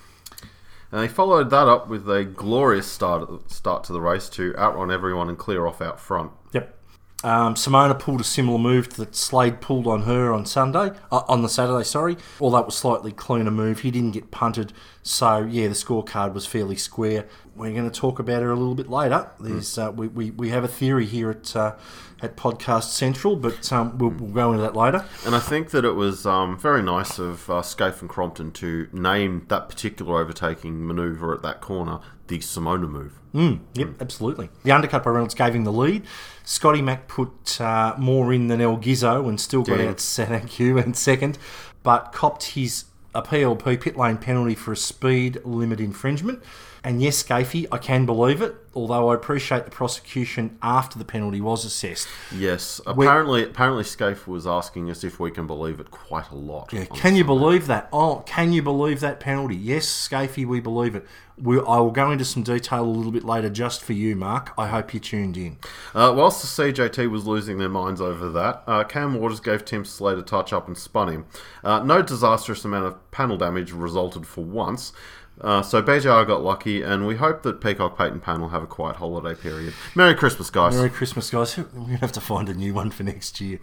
[0.91, 4.91] And he followed that up with a glorious start start to the race to outrun
[4.91, 6.33] everyone and clear off out front.
[6.53, 6.77] Yep.
[7.23, 11.43] Um, Simona pulled a similar move that Slade pulled on her on Sunday, uh, on
[11.43, 12.17] the Saturday, sorry.
[12.39, 14.73] All that was slightly cleaner move, he didn't get punted.
[15.03, 17.27] So yeah, the scorecard was fairly square.
[17.55, 19.31] We're going to talk about her a little bit later.
[19.39, 21.75] There's uh, we, we, we have a theory here at uh,
[22.23, 25.05] at Podcast Central, but um, we'll, we'll go into that later.
[25.25, 28.89] And I think that it was um, very nice of uh, Skaife and Crompton to
[28.93, 33.19] name that particular overtaking manoeuvre at that corner the Simona move.
[33.35, 34.51] Mm, yep, absolutely.
[34.63, 36.05] The undercut by Reynolds gave him the lead.
[36.45, 39.89] Scotty Mack put uh, more in than El Gizzo and still got Yeah.
[39.91, 41.39] out Sanaq in second,
[41.83, 46.41] but copped his a PLP pit lane penalty for a speed limit infringement.
[46.83, 51.41] And yes, Scafie, I can believe it, although I appreciate the prosecution after the penalty
[51.41, 52.09] was assessed.
[52.35, 56.73] Yes, apparently, apparently Skaife was asking us if we can believe it quite a lot.
[56.73, 57.89] Yeah, can you believe that?
[57.93, 59.57] Oh, can you believe that penalty?
[59.57, 61.07] Yes, Scafie, we believe it.
[61.37, 64.53] We, I will go into some detail a little bit later just for you, Mark.
[64.59, 65.57] I hope you tuned in.
[65.95, 69.87] Uh, whilst the CJT was losing their minds over that, uh, Cam Waters gave Tim
[69.87, 71.27] Slade a touch up and spun him.
[71.65, 74.93] Uh, no disastrous amount of panel damage resulted for once.
[75.41, 78.97] Uh, so BJR got lucky, and we hope that Peacock Peyton will have a quiet
[78.97, 79.73] holiday period.
[79.95, 80.75] Merry Christmas, guys.
[80.75, 81.57] Merry Christmas, guys.
[81.57, 83.59] We're going to have to find a new one for next year.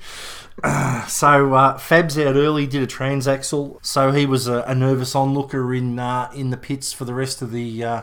[1.08, 3.78] so, uh, Fab's out early, did a transaxle.
[3.86, 7.42] So, he was a, a nervous onlooker in uh, in the pits for the rest
[7.42, 8.02] of the uh,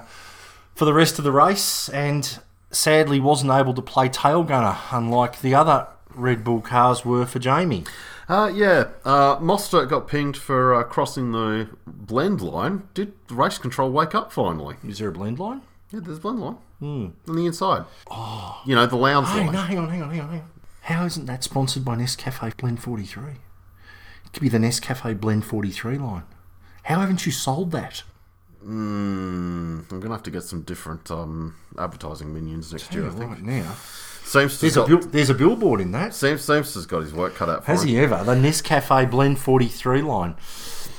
[0.75, 2.39] for the rest of the race, and
[2.71, 7.39] sadly wasn't able to play tail gunner, unlike the other Red Bull cars were for
[7.39, 7.85] Jamie.
[8.29, 12.89] Uh, yeah, uh, Mostert got pinged for uh, crossing the blend line.
[12.95, 14.77] Did race control wake up finally?
[14.87, 15.61] Is there a blend line?
[15.91, 17.85] Yeah, there's a blend line on the inside.
[18.11, 19.53] Oh, you know the lounge Hey, line.
[19.53, 20.51] no, hang on, hang on, hang on, hang on.
[20.83, 23.23] How isn't that sponsored by Nescafe Blend 43?
[23.31, 26.25] It could be the Nescafe Blend 43 line.
[26.85, 28.03] How haven't you sold that?
[28.63, 33.07] Mm, I'm gonna have to get some different um, advertising minions next year.
[33.07, 33.31] I think.
[33.31, 33.75] right now.
[34.25, 36.15] Seamster's There's a, got, bil- there's a billboard in that.
[36.15, 37.89] Seam- Seamster's got his work cut out for Has him.
[37.91, 38.25] he ever?
[38.25, 40.35] The Nescafe Blend 43 line.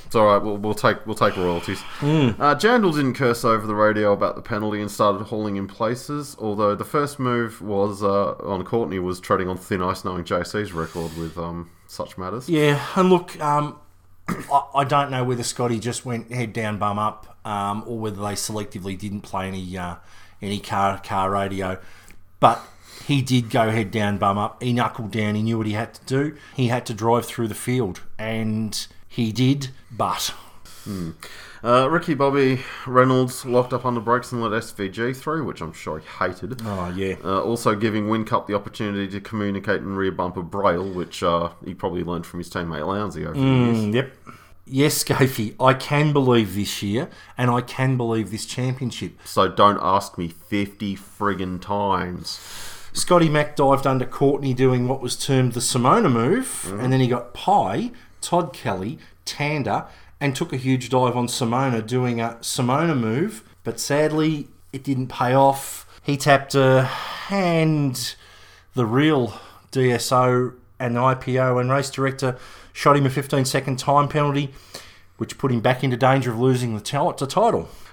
[0.05, 0.37] It's all right.
[0.37, 1.81] We'll, we'll take we'll take royalties.
[1.97, 2.29] Hmm.
[2.39, 6.35] Uh, Jandal didn't curse over the radio about the penalty and started hauling in places.
[6.39, 10.71] Although the first move was uh, on Courtney was treading on thin ice, knowing JC's
[10.73, 12.47] record with um, such matters.
[12.47, 13.79] Yeah, and look, um,
[14.29, 18.17] I, I don't know whether Scotty just went head down, bum up, um, or whether
[18.17, 19.95] they selectively didn't play any uh,
[20.41, 21.79] any car car radio,
[22.39, 22.61] but
[23.07, 24.61] he did go head down, bum up.
[24.63, 25.35] He knuckled down.
[25.35, 26.37] He knew what he had to do.
[26.55, 29.69] He had to drive through the field, and he did.
[29.91, 30.33] But
[31.63, 35.73] Uh, Ricky Bobby Reynolds locked up on the brakes and let SVG through, which I'm
[35.73, 36.61] sure he hated.
[36.63, 41.23] oh yeah, Uh, also giving Whincup the opportunity to communicate in rear bumper Braille, which
[41.23, 43.77] uh, he probably learned from his teammate Lounsey over the years.
[43.79, 44.13] Mm, yep.
[44.67, 49.13] Yes, Scafie, I can believe this year, and I can believe this championship.
[49.25, 52.39] So don't ask me 50 friggin' times.
[52.95, 56.79] Scotty Mack dived under Courtney doing what was termed the Simona move, mm-hmm.
[56.79, 59.87] and then he got Pye, Todd Kelly, Tander,
[60.21, 65.07] and took a huge dive on Simona doing a Simona move, but sadly it didn't
[65.07, 65.85] pay off.
[66.03, 66.89] He tapped her,
[67.29, 68.15] and
[68.75, 69.33] the real
[69.73, 72.37] DSO and IPO and race director
[72.71, 74.53] shot him a 15 second time penalty,
[75.17, 77.11] which put him back into danger of losing the, ti-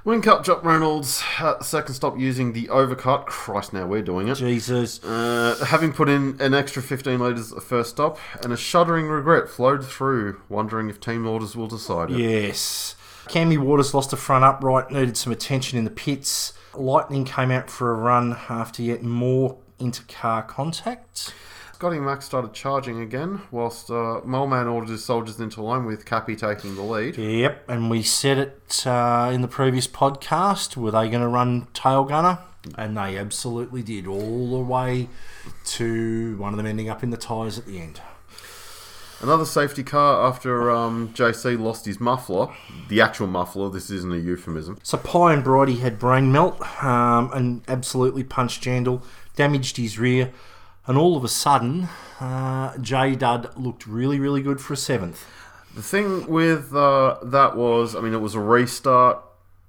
[0.05, 0.21] title.
[0.21, 3.27] Whincup dropped Reynolds at second stop using the overcut.
[3.27, 4.37] Christ, now we're doing it.
[4.37, 5.03] Jesus.
[5.03, 9.07] Uh, having put in an extra 15 litres at the first stop, and a shuddering
[9.07, 12.19] regret flowed through, wondering if team orders will decide it.
[12.19, 12.97] Yes.
[13.29, 16.53] Cammy Waters lost a front upright, needed some attention in the pits.
[16.75, 21.33] Lightning came out for a run after yet more inter-car contact.
[21.83, 26.37] Scotty Mack started charging again, whilst uh, Molman ordered his soldiers into line with Cappy
[26.37, 27.16] taking the lead.
[27.16, 30.77] Yep, and we said it uh, in the previous podcast.
[30.77, 32.38] Were they going to run tail gunner?
[32.79, 35.09] And they absolutely did, all the way
[35.64, 38.01] to one of them ending up in the tyres at the end.
[39.21, 42.47] Another safety car after um, JC lost his muffler.
[42.90, 44.79] The actual muffler, this isn't a euphemism.
[44.85, 49.03] So Pye and Bridie had brain melt um, and absolutely punched Jandal,
[49.35, 50.33] damaged his rear,
[50.87, 51.88] and all of a sudden,
[52.21, 55.27] uh, J Dud looked really, really good for a seventh.
[55.75, 59.23] The thing with uh, that was, I mean, it was a restart.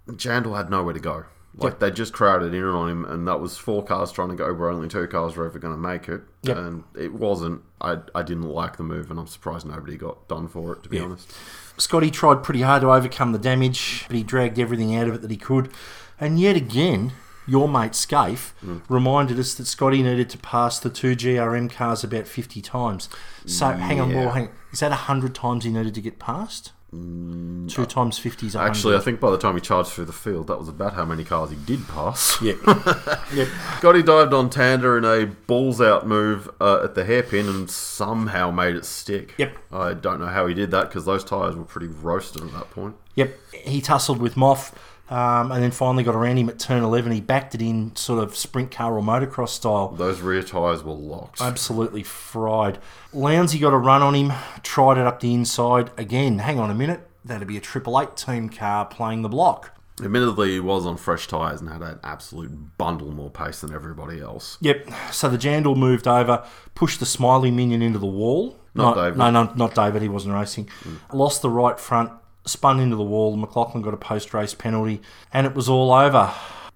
[0.09, 1.25] Jandal had nowhere to go.
[1.55, 1.79] Like, Yep.
[1.81, 4.69] they just crowded in on him, and that was four cars trying to go where
[4.71, 6.21] only two cars were ever going to make it.
[6.41, 6.57] Yep.
[6.57, 7.61] And it wasn't.
[7.79, 10.89] I, I didn't like the move, and I'm surprised nobody got done for it, to
[10.89, 11.03] be Yeah.
[11.03, 11.31] honest.
[11.77, 15.21] Scotty tried pretty hard to overcome the damage, but he dragged everything out of it
[15.21, 15.71] that he could.
[16.19, 17.13] And yet again,
[17.47, 18.51] your mate Skaife
[18.89, 23.09] reminded us that Scotty needed to pass the two GRM cars about 50 times.
[23.45, 24.31] So hang on, well, Yeah.
[24.33, 26.71] hang Is that 100 times he needed to get past?
[26.91, 28.69] Two times 50 is 100.
[28.69, 31.03] Actually, I think by the time he charged through the field, that was about how
[31.05, 32.39] many cars he did pass.
[32.39, 32.57] Yep.
[33.33, 33.47] yep.
[33.79, 38.51] Scotty dived on Tander in a balls out move uh, at the hairpin and somehow
[38.51, 39.33] made it stick.
[39.39, 39.57] Yep.
[39.71, 42.69] I don't know how he did that because those tyres were pretty roasted at that
[42.69, 42.95] point.
[43.15, 43.39] Yep.
[43.53, 44.73] He tussled with Moff,
[45.13, 47.11] Um, and then finally got around him at turn 11.
[47.11, 49.89] He backed it in sort of sprint car or motocross style.
[49.89, 51.39] Those rear tyres were locked.
[51.39, 52.79] Absolutely fried.
[53.13, 55.91] Lownsy got a run on him, tried it up the inside.
[55.97, 57.07] Again, hang on a minute.
[57.23, 59.69] That'd be a Triple Eight team car playing the block.
[60.01, 64.19] Admittedly, he was on fresh tyres and had an absolute bundle more pace than everybody
[64.19, 64.57] else.
[64.61, 64.89] Yep.
[65.11, 68.57] So the Jandal moved over, pushed the Smiley Minion into the wall.
[68.73, 69.17] Not No- David.
[69.19, 70.01] No, no, not David.
[70.01, 70.67] He wasn't racing.
[71.13, 72.11] Lost the right front,
[72.45, 73.35] spun into the wall.
[73.35, 75.01] McLaughlin got a post race penalty,
[75.31, 76.31] and it was all over.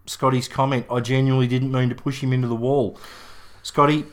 [0.05, 2.97] Scotty's comment: I genuinely didn't mean to push him into the wall.
[3.63, 4.05] Scotty,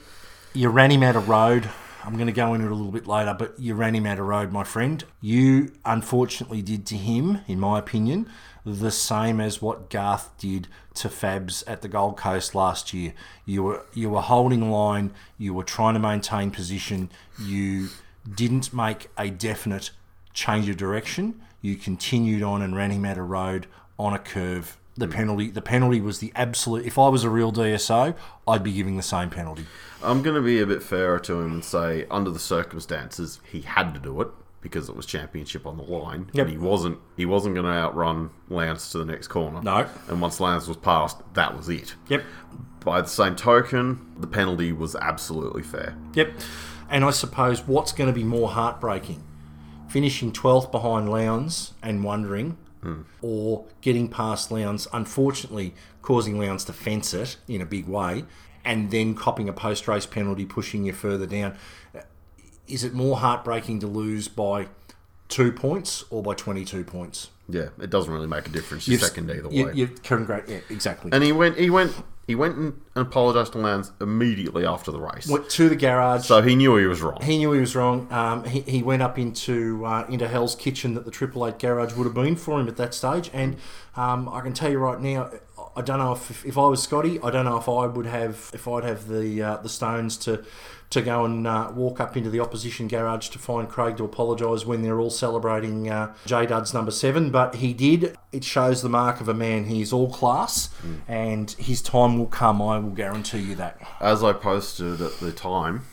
[0.53, 1.71] you ran him out of road.
[2.05, 4.19] I'm going to go into it a little bit later, but you ran him out
[4.19, 5.03] of road, my friend.
[5.23, 8.29] You unfortunately did to him, in my opinion,
[8.67, 13.14] the same as what Garth did to Fabs at the Gold Coast last year.
[13.47, 17.88] You were you were holding line, you were trying to maintain position, you
[18.33, 19.90] didn't make a definite
[20.35, 21.40] change of direction.
[21.62, 23.66] You continued on and ran him out of road
[23.99, 24.77] on a curve.
[24.97, 25.12] The hmm.
[25.12, 28.14] penalty the penalty was the absolute if I was a real DSO,
[28.47, 29.64] I'd be giving the same penalty.
[30.03, 33.62] I'm going to be a bit fairer to him and say, under the circumstances, he
[33.62, 34.29] had to do it
[34.61, 36.31] because it was championship on the line.
[36.33, 36.47] Yep.
[36.47, 36.99] And he wasn't.
[37.16, 39.62] He wasn't going to outrun Lance to the next corner.
[39.62, 39.88] No.
[40.09, 41.94] And once Lance was passed, that was it.
[42.09, 42.25] Yep.
[42.85, 45.97] By the same token, the penalty was absolutely fair.
[46.14, 46.33] Yep.
[46.90, 49.23] And I suppose what's going to be more heartbreaking?
[49.95, 52.57] Finishing 12th behind Lowndes and wondering,
[53.23, 58.25] or getting past Lowndes, unfortunately causing Lowndes to fence it in a big way,
[58.65, 61.57] and then copping a post race penalty pushing you further down.
[62.67, 64.67] Is it more heartbreaking to lose by
[65.29, 67.31] two points or by 22 points?
[67.49, 68.89] Yeah, it doesn't really make a difference.
[68.89, 69.55] You're second either way.
[69.55, 71.13] You, you've congrats, yeah, exactly.
[71.13, 71.57] and he went.
[71.57, 71.93] He went.
[72.27, 75.29] He went and apologised to Lance immediately after the race.
[75.29, 76.25] Went to the garage.
[76.27, 77.19] So he knew he was wrong.
[77.23, 78.11] He knew he was wrong.
[78.11, 81.95] Um, he, he went up into uh, into Hell's Kitchen that the Triple Eight garage
[81.95, 83.31] would have been for him at that stage.
[83.35, 83.57] And
[83.97, 85.31] um, I can tell you right now,
[85.77, 88.51] I don't know if, if I was Scotty, I don't know if I would have
[88.55, 90.45] if I'd have the uh, the stones to
[90.91, 94.65] to go and uh, walk up into the opposition garage to find Craig to apologise
[94.65, 97.31] when they're all celebrating uh, J Dud's number seven.
[97.31, 98.17] But he did.
[98.31, 99.65] It shows the mark of a man.
[99.65, 100.71] He is all class,
[101.09, 102.63] and his time will come.
[102.63, 103.79] I will guarantee you that.
[104.01, 105.87] As I posted at the time,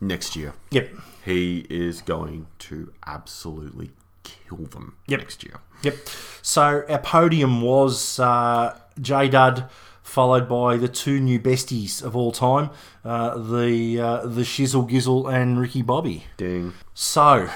[0.00, 0.90] next year Yep.
[1.24, 3.92] he is going to absolutely
[4.24, 5.20] kill them Yep.
[5.20, 5.60] next year.
[5.82, 5.94] Yep.
[6.42, 9.68] So our podium was uh, J Dud,
[10.02, 12.70] followed by the two new besties of all time,
[13.04, 16.24] uh, the uh, the Shizzle Gizzle and Ricky Bobby.
[16.36, 16.74] Ding.
[16.94, 17.48] So,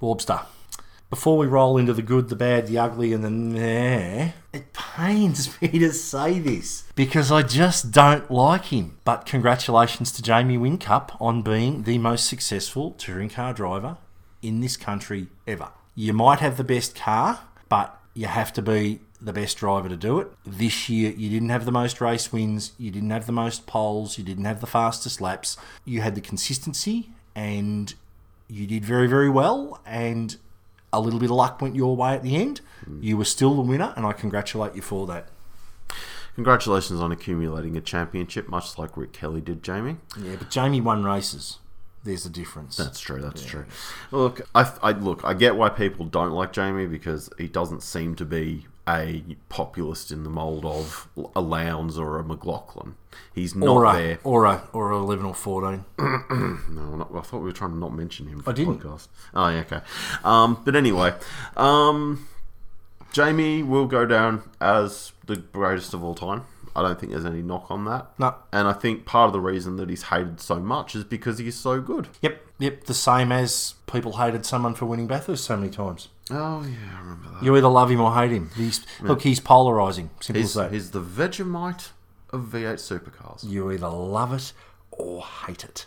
[0.00, 0.46] Warbster,
[1.10, 5.50] before we roll into the good, the bad, the ugly, and the meh, it pains
[5.62, 8.98] me to say this because I just don't like him.
[9.04, 13.98] But congratulations to Jamie Whincup on being the most successful touring car driver
[14.42, 15.68] in this country ever.
[15.94, 19.96] You might have the best car, but you have to be the best driver to
[19.96, 20.28] do it.
[20.44, 24.18] This year, you didn't have the most race wins, you didn't have the most poles,
[24.18, 25.56] you didn't have the fastest laps.
[25.84, 27.94] You had the consistency, and
[28.48, 29.80] you did very, very well.
[29.86, 30.36] And
[30.92, 32.60] a little bit of luck went your way at the end.
[32.84, 33.02] Hmm.
[33.02, 35.28] You were still the winner, and I congratulate you for that.
[36.34, 39.96] Congratulations on accumulating a championship, much like Rick Kelly did, Jamie.
[40.20, 41.58] Yeah, but Jamie won races.
[42.02, 42.76] There's a difference.
[42.76, 43.22] That's true.
[43.22, 43.64] That's true.
[44.10, 45.24] Look, I, I look.
[45.24, 50.10] I get why people don't like Jamie because he doesn't seem to be a populist
[50.10, 52.96] in the mold of a Lowndes or a McLaughlin.
[53.34, 54.18] He's not or a, there.
[54.24, 55.84] or a, or a 11 or 14.
[56.68, 58.40] No, not, I thought we were trying to not mention him.
[58.42, 58.80] For I didn't.
[58.80, 59.08] Podcast.
[59.34, 59.80] Oh, yeah, okay.
[60.24, 61.14] Um, but anyway,
[61.56, 62.28] um,
[63.12, 66.44] Jamie will go down as the greatest of all time.
[66.76, 68.10] I don't think there's any knock on that.
[68.18, 68.34] No.
[68.52, 71.54] And I think part of the reason that he's hated so much is because he's
[71.54, 72.08] so good.
[72.20, 72.84] Yep, yep.
[72.84, 76.08] The same as people hated someone for winning Bathurst so many times.
[76.30, 77.42] Oh yeah, I remember that.
[77.42, 78.50] You either love him or hate him.
[78.56, 80.08] He's, Look, he's polarising.
[80.20, 80.72] Simple He's, as that.
[80.72, 81.90] he's the Vegemite
[82.30, 83.44] of V8 supercars.
[83.48, 84.52] You either love it
[84.90, 85.86] or hate it.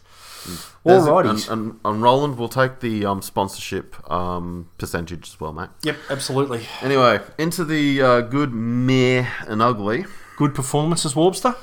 [0.86, 1.30] There's- Alrighty.
[1.30, 5.69] And, and, and Roland will take the um, sponsorship um, percentage as well, mate.
[5.84, 6.65] Yep, absolutely.
[6.82, 10.06] Anyway, into the uh, good, meh, and ugly.
[10.38, 11.56] Good performances, Warbster.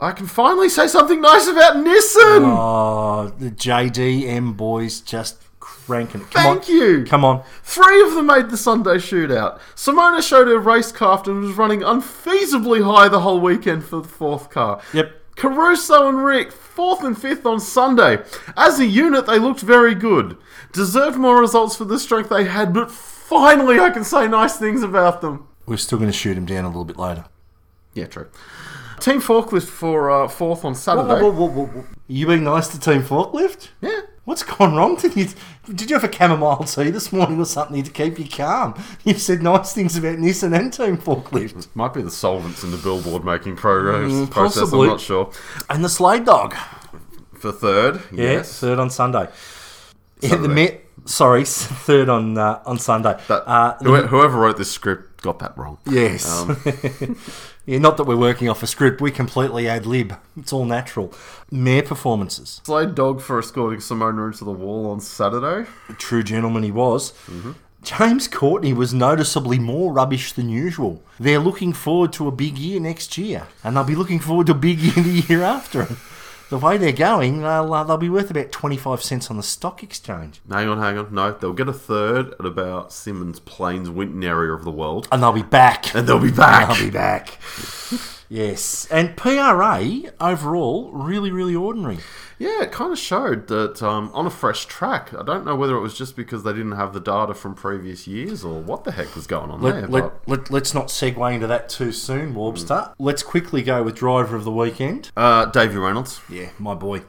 [0.00, 2.42] I can finally say something nice about Nissan.
[2.56, 5.36] Oh, the JDM boys just
[5.90, 6.30] cranking it.
[6.30, 6.76] Come Thank on.
[6.76, 7.04] you.
[7.04, 7.42] Come on.
[7.64, 9.58] Three of them made the Sunday shootout.
[9.74, 14.50] Simona showed her racecraft and was running unfeasibly high the whole weekend for the fourth
[14.50, 14.80] car.
[14.94, 15.16] Yep.
[15.34, 18.18] Caruso and Rick, fourth and fifth on Sunday.
[18.56, 20.36] As a unit, they looked very good.
[20.72, 24.84] Deserved more results for the strength they had, but finally I can say nice things
[24.84, 25.48] about them.
[25.66, 27.24] We're still going to shoot him down a little bit later.
[27.94, 28.28] Yeah, true.
[29.00, 31.22] Team Forklift for uh, fourth on Whoa, Saturday.
[31.22, 31.84] whoa, whoa, whoa, whoa.
[32.06, 33.68] You being nice to Team Forklift?
[33.80, 34.00] Yeah.
[34.24, 34.96] What's gone wrong?
[34.96, 35.26] Did you
[35.74, 38.74] did you have a chamomile tea this morning or something to keep you calm?
[39.04, 41.68] You've said nice things about Nissan and Team Forklift.
[41.74, 44.60] Might be the solvents in the billboard making progress Mm, process.
[44.60, 44.82] possibly.
[44.88, 45.32] I'm not sure.
[45.68, 46.54] And the Slade Dog.
[47.38, 48.60] For third, Yeah, yes.
[48.60, 49.28] third on Sunday.
[50.20, 50.54] Yeah, the Saturday.
[50.54, 53.18] Met, sorry, third on uh, on Sunday.
[53.28, 55.78] That, uh, the- whoever wrote this script got that wrong.
[55.86, 56.30] yes.
[56.30, 56.56] Um,
[57.70, 59.00] yeah, not that we're working off a script.
[59.00, 60.14] We completely ad lib.
[60.36, 61.14] It's all natural.
[61.52, 62.60] Mare performances.
[62.64, 65.70] Slade Dog for escorting Simona into the wall on Saturday.
[65.96, 67.12] True gentleman he was.
[67.82, 71.00] James Courtney was noticeably more rubbish than usual.
[71.20, 74.52] They're looking forward to a big year next year, and they'll be looking forward to
[74.52, 75.86] a big year the year after.
[76.50, 79.84] The way they're going, they'll, uh, they'll be worth about 25 cents on the stock
[79.84, 80.40] exchange.
[80.50, 81.14] Hang on, hang on.
[81.14, 85.06] No, they'll get a third at about Symmons Plains Winton area of the world.
[85.12, 85.94] And they'll be back.
[85.94, 86.76] And they'll be back.
[86.76, 87.38] They'll be back.
[88.30, 88.86] yes.
[88.90, 89.84] And PRA,
[90.18, 91.98] overall, really, really ordinary.
[92.40, 95.12] Yeah, it kind of showed that um, on a fresh track.
[95.12, 98.06] I don't know whether it was just because they didn't have the data from previous
[98.06, 99.86] years or what the heck was going on there.
[99.86, 102.94] Let, but let, let, us not segue into that too soon, Warbster.
[102.98, 105.10] Let's quickly go with driver of the weekend.
[105.18, 106.22] uh, Davey Reynolds.
[106.30, 107.02] Yeah, my boy.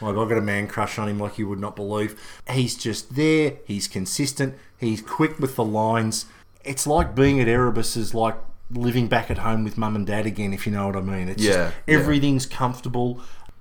[0.00, 2.40] Like, I've got a man crush on him like you would not believe.
[2.48, 3.54] He's just there.
[3.64, 4.54] He's consistent.
[4.78, 6.26] He's quick with the lines.
[6.64, 8.36] It's like being at Erebus is like
[8.70, 11.28] living back at home with mum and dad again, if you know what I mean.
[11.28, 11.94] It's Yeah, just, yeah.
[11.94, 13.20] everything's comfortable.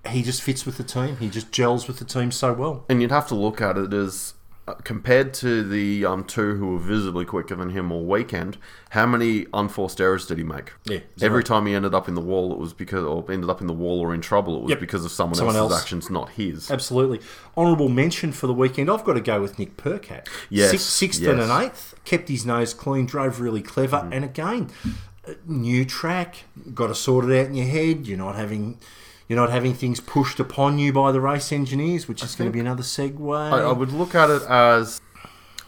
[0.10, 1.18] He just fits with the team.
[1.18, 2.86] He just gels with the team so well.
[2.90, 4.34] And you'd have to look at it as
[4.84, 8.58] compared to the um, two who were visibly quicker than him all weekend.
[8.90, 10.72] How many unforced errors did he make?
[10.86, 13.62] Yeah, Every time he ended up in the wall, it was because, or ended up
[13.62, 14.80] in the wall or in trouble, it was Yep.
[14.80, 15.82] because of someone, Someone else's else.
[15.84, 16.72] actions, not his.
[16.72, 17.20] Absolutely.
[17.56, 20.28] Honourable mention for the weekend, I've got to go with Nick Percat.
[20.50, 21.32] Yes, Six, sixth yes.
[21.32, 24.72] And an eighth, kept his nose clean, drove really clever, and again,
[25.28, 28.08] uh, new track, got to sort it out in your head.
[28.08, 28.80] You're not having.
[29.28, 32.54] You're not having things pushed upon you by the race engineers, which is going to
[32.54, 33.52] be another segue.
[33.52, 35.02] I, I would look at it as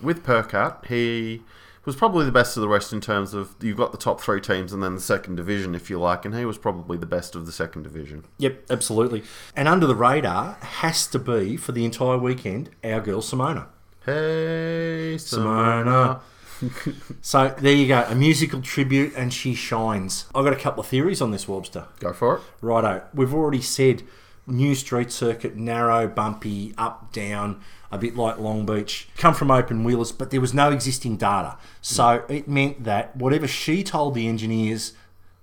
[0.02, 1.42] with Percat, he
[1.86, 4.42] was probably the best of the rest in terms of you've got the top three
[4.42, 7.34] teams and then the second division, if you like, and he was probably the best
[7.34, 8.26] of the second division.
[8.40, 9.24] Yep, absolutely.
[9.56, 13.68] And under the radar has to be for the entire weekend our girl Simona.
[14.06, 16.20] Hey, Simona.
[17.22, 20.26] So there you go, a musical tribute, and she shines.
[20.34, 21.88] I've got a couple of theories on this, Warbster.
[22.00, 22.42] Go for it.
[22.62, 24.04] Righto, we've already said
[24.46, 29.84] new street circuit, narrow, bumpy, up, down, a bit like Long Beach, come from open
[29.84, 31.58] wheelers, but there was no existing data.
[31.82, 34.94] So it meant that whatever she told the engineers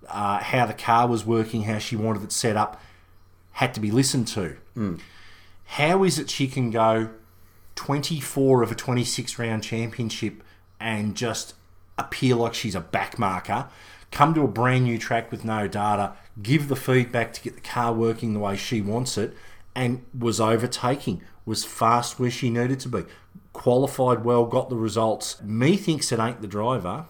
[0.09, 2.81] uh, how the car was working, how she wanted it set up,
[3.53, 4.57] had to be listened to.
[5.67, 7.11] How is it she can go
[7.77, 10.43] 24 of a 26 round championship
[10.85, 11.55] and just
[11.97, 13.69] appear like she's a backmarker,
[14.11, 17.61] come to a brand new track with no data, give the feedback to get the
[17.63, 19.35] car working the way she wants it,
[19.75, 23.03] and was overtaking, was fast where she needed to be,
[23.55, 25.43] qualified well, got the results.
[25.43, 27.07] Me thinks it ain't the driver,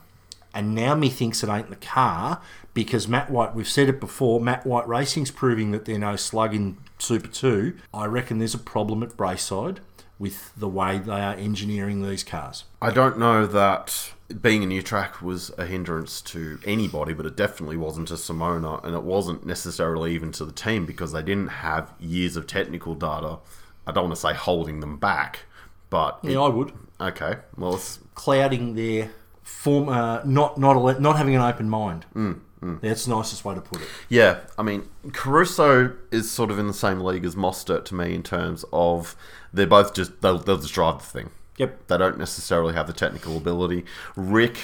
[0.55, 2.41] and now me thinks it ain't the car
[2.75, 6.55] because Matt White, we've said it before, Matt White Racing's proving that they're no slug
[6.55, 7.77] in Super 2.
[7.93, 9.81] I reckon there's a problem at Braeside
[10.19, 12.65] with the way they are engineering these cars.
[12.81, 17.37] I don't know that being a new track was a hindrance to anybody, but it
[17.37, 21.49] definitely wasn't to Simona, and it wasn't necessarily even to the team because they didn't
[21.49, 23.39] have years of technical data.
[23.87, 25.41] I don't want to say holding them back,
[25.91, 26.73] but it- Yeah, I would.
[27.01, 27.37] okay.
[27.57, 29.11] Well, it's, Clouding their
[29.43, 32.07] form, uh, not not not having an open mind.
[32.15, 32.39] Mm,
[32.83, 33.89] That's the nicest way to put it.
[34.09, 34.41] yeah.
[34.59, 38.23] I mean, Caruso is sort of in the same league as Mostert to me in
[38.23, 39.17] terms of
[39.53, 41.31] they're both just they'll, they'll just drive the thing.
[41.59, 41.87] Yep.
[41.89, 43.85] They don't necessarily have the technical ability.
[44.17, 44.57] Rick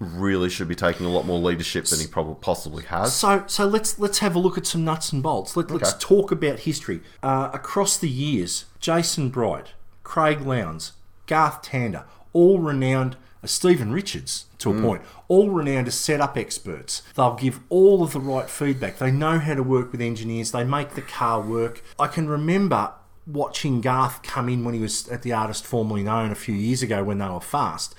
[0.00, 3.14] really should be taking a lot more leadership than he probably possibly has.
[3.14, 5.56] So, so let's let's have a look at some nuts and bolts.
[5.56, 5.98] Let, Let's Okay.
[6.00, 8.66] talk about history uh, across the years.
[8.80, 9.68] Jason Bright,
[10.02, 10.92] Craig Lowndes,
[11.26, 13.16] Garth Tander, all renowned.
[13.42, 14.82] Uh, Stephen Richards, to a mm.
[14.82, 17.02] point, all renowned as setup experts.
[17.14, 18.98] They'll give all of the right feedback.
[18.98, 20.50] They know how to work with engineers.
[20.50, 21.82] They make the car work.
[21.98, 22.92] I can remember
[23.26, 26.82] watching Garth come in when he was at the artist formerly known a few years
[26.82, 27.94] ago when they were fast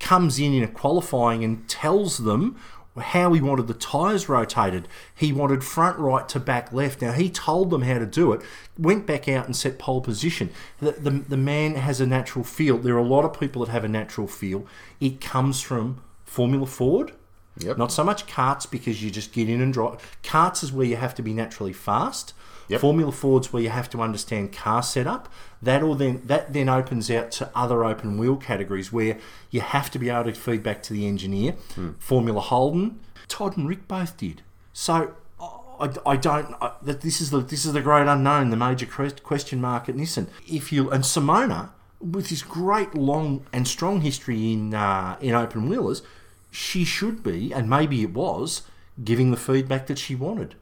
[0.00, 2.58] comes in in a qualifying and tells them
[2.98, 4.88] how he wanted the tyres rotated.
[5.14, 7.00] He wanted front right to back left.
[7.00, 8.42] Now, he told them how to do it,
[8.76, 10.50] went back out and set pole position.
[10.80, 12.78] The, the, the man has a natural feel.
[12.78, 14.66] There are a lot of people that have a natural feel.
[14.98, 17.12] It comes from Formula Ford.
[17.58, 17.76] Yep.
[17.76, 19.98] Not so much karts because you just get in and drive.
[20.22, 22.34] Karts is where you have to be naturally fast.
[22.68, 22.80] Yep.
[22.80, 25.28] Formula Ford's where you have to understand car setup.
[25.60, 29.18] That or then that then opens out to other open wheel categories where
[29.50, 31.56] you have to be able to feed back to the engineer.
[31.98, 34.42] Formula Holden, Todd and Rick both did.
[34.72, 36.54] So I, I don't.
[36.60, 39.96] I, that this is the this is the great unknown, the major question mark at
[39.96, 40.28] Nissan.
[40.46, 45.68] If you and Simona with this great long and strong history in uh, in open
[45.68, 46.02] wheelers,
[46.50, 48.62] she should be, and maybe it was,
[49.02, 50.54] giving the feedback that she wanted.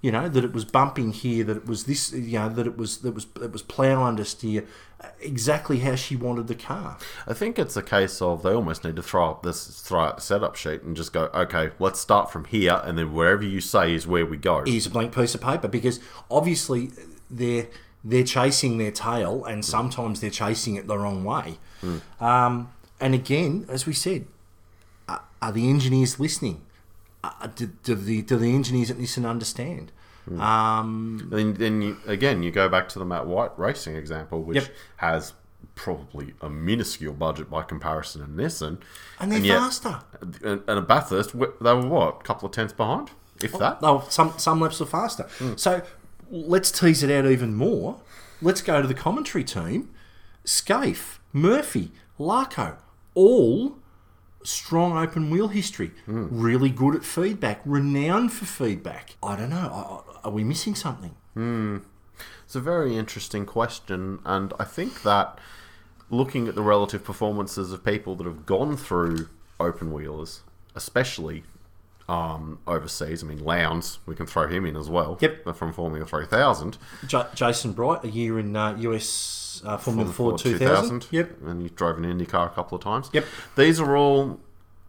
[0.00, 2.76] You know that it was bumping here, that it was this, you know that it
[2.76, 4.66] was that was that was plough understeer,
[5.00, 6.98] uh, exactly how she wanted the car.
[7.26, 10.20] I think it's a case of they almost need to throw up this throw the
[10.20, 13.94] setup sheet and just go, okay, let's start from here, and then wherever you say
[13.94, 14.64] is where we go.
[14.66, 16.90] Here's a blank piece of paper because obviously
[17.30, 17.68] they're
[18.04, 21.58] they're chasing their tail and sometimes they're chasing it the wrong way.
[22.20, 24.26] Um, and again, as we said,
[25.42, 26.62] are, the engineers listening?
[27.24, 29.92] Uh, do, do the do the engineers at Nissan understand?
[30.38, 34.56] Um, Then, then you, again, you go back to the Matt White racing example, which
[34.56, 34.68] Yep.
[34.96, 35.32] has
[35.74, 38.78] probably a minuscule budget by comparison to Nissan,
[39.18, 40.00] and they're yet- faster.
[40.20, 41.38] And, and a Bathurst, they
[41.74, 43.10] were what, a couple of tenths behind,
[43.42, 43.78] if that.
[43.82, 45.28] Oh, some some laps were faster.
[45.56, 45.82] So
[46.30, 48.00] let's tease it out even more.
[48.40, 49.90] Let's go to the commentary team.
[50.44, 52.76] Skaife, Murphy, Larko,
[53.14, 53.78] all
[54.44, 55.92] strong open wheel history.
[56.06, 59.16] Really good at feedback, renowned for feedback.
[59.22, 60.04] I don't know.
[60.24, 61.14] Are we missing something?
[62.44, 65.38] It's a very interesting question, and I think that
[66.10, 69.28] looking at the relative performances of people that have gone through
[69.58, 70.42] open wheelers,
[70.74, 71.44] especially
[72.08, 75.16] um, overseas, I mean, Lowndes, we can throw him in as well.
[75.20, 75.56] Yep.
[75.56, 76.76] From Formula 3000.
[77.06, 79.06] J- Jason Bright, a year in uh, US
[79.64, 81.08] uh, Formula Formula Ford 2000.
[81.10, 81.42] Yep.
[81.46, 83.10] And you've drove an IndyCar a couple of times.
[83.12, 83.24] Yep.
[83.56, 84.40] These are all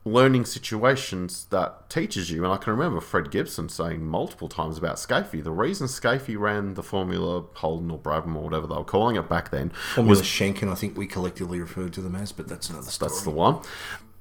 [0.06, 2.44] learning situations that teaches you.
[2.44, 5.44] And I can remember Fred Gibson saying multiple times about Skaife.
[5.44, 9.30] The reason Skaife ran the Formula Holden or Brabham or whatever they were calling it
[9.30, 12.48] back then Formula was a Schenken, I think we collectively referred to them as, but
[12.48, 13.10] that's another story.
[13.10, 13.62] that's the one.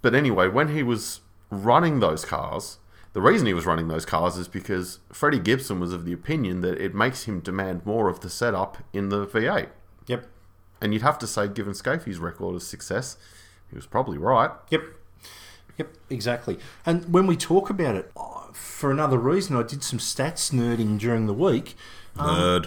[0.03, 1.21] But anyway, when he was
[1.51, 2.79] running those cars,
[3.13, 6.61] the reason he was running those cars is because Freddie Gibson was of the opinion
[6.63, 9.69] that it makes him demand more of the setup in the V8.
[10.83, 13.17] And you'd have to say, given Skaife's record of success,
[13.71, 14.51] he was probably right.
[14.71, 14.83] Yep.
[15.79, 16.59] Yep, exactly.
[16.85, 20.99] And when we talk about it, uh, for another reason, I did some stats nerding
[20.99, 21.77] during the week.
[22.17, 22.67] Nerd.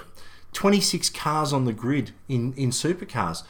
[0.54, 3.44] 26 cars on the grid in, in supercars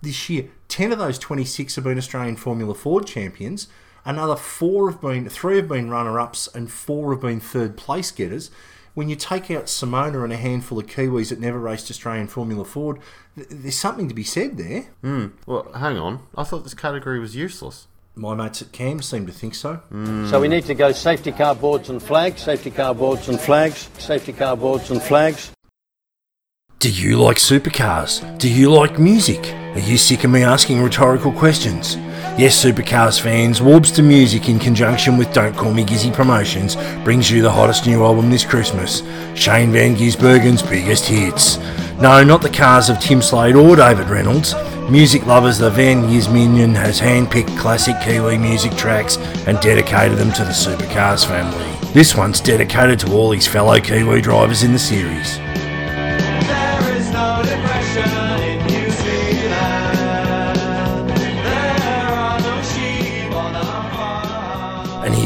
[0.00, 0.48] this year.
[0.68, 3.68] 10 of those 26 have been Australian Formula Ford champions.
[4.06, 8.10] Another four have been, three have been runner ups, and four have been third place
[8.10, 8.50] getters.
[8.94, 12.64] When you take out Simona and a handful of Kiwis that never raced Australian Formula
[12.64, 12.98] Ford,
[13.36, 14.86] th- there's something to be said there.
[15.02, 15.26] Hmm.
[15.46, 16.20] Well, hang on.
[16.36, 17.86] I thought this category was useless.
[18.16, 19.74] My mates at CAM seem to think so.
[19.76, 20.28] Hmm.
[20.28, 23.88] So we need to go safety car boards and flags, safety car boards and flags,
[23.98, 25.52] safety car boards and flags.
[26.80, 28.22] Do you like supercars?
[28.38, 29.52] Do you like music?
[29.74, 31.96] Are you sick of me asking rhetorical questions?
[32.38, 37.42] Yes, Supercars fans, Warbster Music in conjunction with Don't Call Me Gizzy Promotions brings you
[37.42, 39.02] the hottest new album this Christmas,
[39.34, 41.58] Shane Van Gisbergen's biggest hits.
[42.00, 44.54] No, not the cars of Tim Slade or David Reynolds.
[44.88, 50.32] Music lovers, the Van Gis Minion has handpicked classic Kiwi music tracks and dedicated them
[50.32, 51.92] to the Supercars family.
[51.92, 55.38] This one's dedicated to all his fellow Kiwi drivers in the series.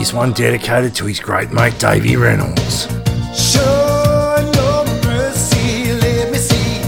[0.04, 2.88] Here's one dedicated to his great mate Davey Reynolds.
[3.34, 6.82] Show no mercy, let me see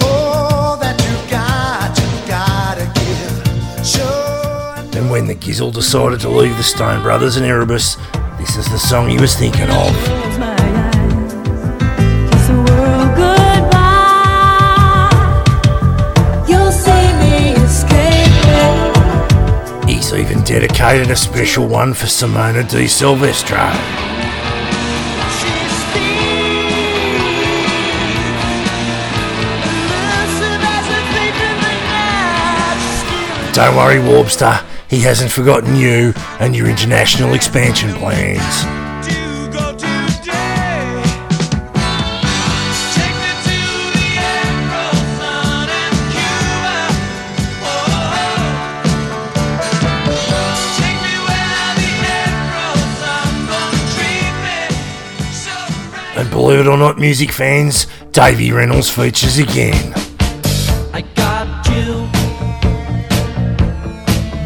[0.00, 3.86] all that you got, you gotta give.
[3.86, 7.98] Show And when the Gizzle decided to leave the Stone Brothers and Erebus,
[8.38, 10.25] this is the song he was thinking of.
[20.46, 23.56] Dedicated a special one for Simona de Silvestro.
[33.52, 38.85] Don't worry, Warbster, he hasn't forgotten you and your international expansion plans.
[56.16, 59.92] And believe it or not, music fans, Davey Reynolds features again.
[60.94, 62.08] I got you.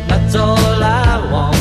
[0.09, 1.57] That's all I want.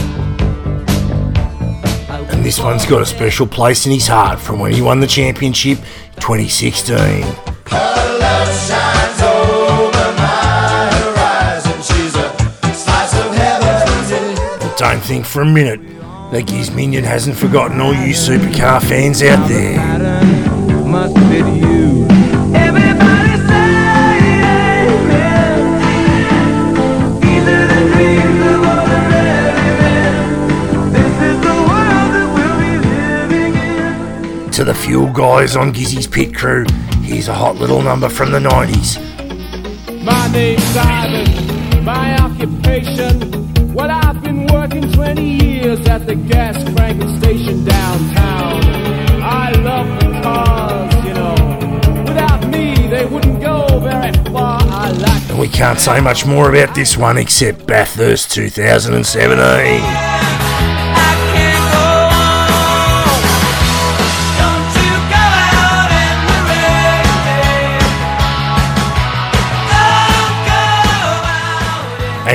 [2.34, 5.05] And this one's got a special place in his heart from when he won the
[5.05, 5.78] championship
[6.16, 7.24] 2016.
[7.68, 11.82] shines over my horizon.
[11.84, 12.34] She's a
[12.74, 14.60] slice of heaven.
[14.60, 15.99] But don't think for a minute
[16.32, 19.77] The Giz Minion hasn't forgotten all you supercar fans out there.
[19.77, 22.05] pattern must fit you.
[22.53, 23.65] Everybody say
[24.86, 25.57] amen.
[27.19, 30.93] These are the dreams of ordinary men.
[30.93, 33.55] This is the world that we'll be living
[34.45, 34.51] in.
[34.51, 36.67] To the fuel guys on Gizzy's pit crew,
[37.01, 38.99] here's a hot little number from the 90s.
[40.03, 43.49] My name's Ivan, my occupation.
[45.00, 48.62] 20 years at the gas cranking station downtown.
[49.24, 51.36] I love the cars, you know.
[52.06, 54.60] Without me, they wouldn't go very far.
[54.62, 60.68] I like And we can't say much more about this one except Bathurst 2017.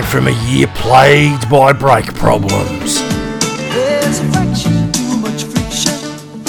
[0.05, 3.01] And from a year plagued by brake problems.
[3.01, 5.95] There's a too much friction.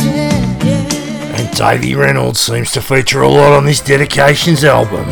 [0.06, 1.38] Yeah, yeah.
[1.38, 5.06] And Davey Reynolds seems to feature a lot on this Dedications album.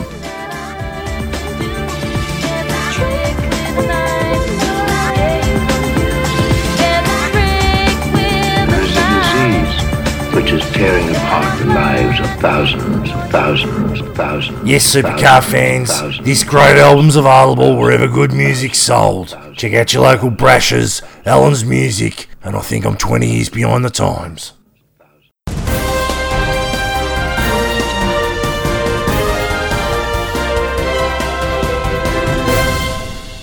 [12.43, 14.69] Thousands and thousands and thousands.
[14.69, 19.29] Yes, supercar fans, thousands this great album's available wherever good music's sold.
[19.55, 23.89] Check out your local Brashers, Allen's Music, and I think I'm 20 years behind the
[23.89, 24.51] times.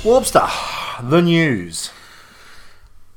[0.05, 1.91] Warbster, the news.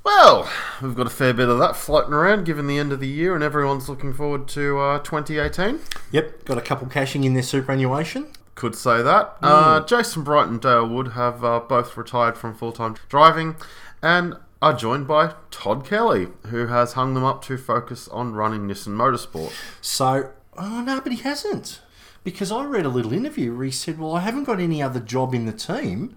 [0.04, 0.50] Well,
[0.82, 3.36] we've got a fair bit of that floating around given the end of the year
[3.36, 5.80] and everyone's looking forward to uh, 2018.
[6.12, 8.28] Yep, got a couple cashing in their superannuation.
[8.56, 9.38] Could say that.
[9.42, 13.56] Uh, Jason Bright and Dale Wood have uh, both retired from full time driving
[14.02, 18.68] and are joined by Todd Kelly, who has hung them up to focus on running
[18.68, 19.54] Nissan Motorsport.
[19.82, 21.82] So, oh no, but he hasn't.
[22.24, 25.00] Because I read a little interview where he said, "Well, I haven't got any other
[25.00, 26.16] job in the team.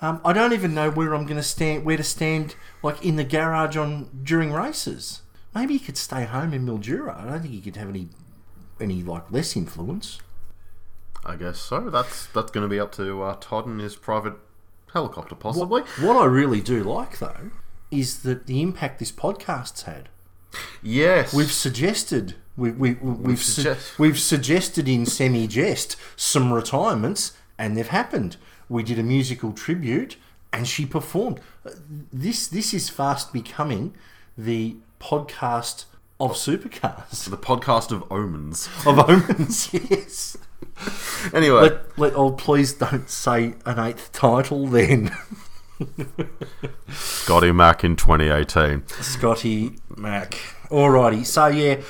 [0.00, 3.16] Um, I don't even know where I'm going to stand, where to stand, like in
[3.16, 5.22] the garage on during races.
[5.54, 7.18] Maybe he could stay home in Mildura.
[7.18, 8.08] I don't think he could have any,
[8.78, 10.18] any like less influence.
[11.24, 11.88] I guess so.
[11.90, 14.34] That's that's going to be up to uh, Todd and his private
[14.92, 15.82] helicopter, possibly.
[16.00, 17.50] What I really do like though
[17.90, 20.08] is that the impact this podcast's had.
[20.82, 21.32] Yes.
[21.32, 27.32] We've suggested we, we, we, we've su- suggest- we've suggested in semi jest some retirements,
[27.58, 28.36] and they've happened.
[28.68, 30.16] We did a musical tribute,
[30.52, 31.40] and she performed.
[32.12, 33.94] This this is fast becoming
[34.36, 35.84] the podcast
[36.18, 38.68] of supercars the podcast of omens.
[38.86, 39.70] of omens.
[39.90, 40.36] yes.
[41.32, 45.14] Anyway, Let, let oh please don't say an eighth title then.
[46.90, 48.86] Scotty Mack in 2018.
[48.88, 50.32] Scotty Mac.
[50.70, 51.80] Alrighty, so yeah,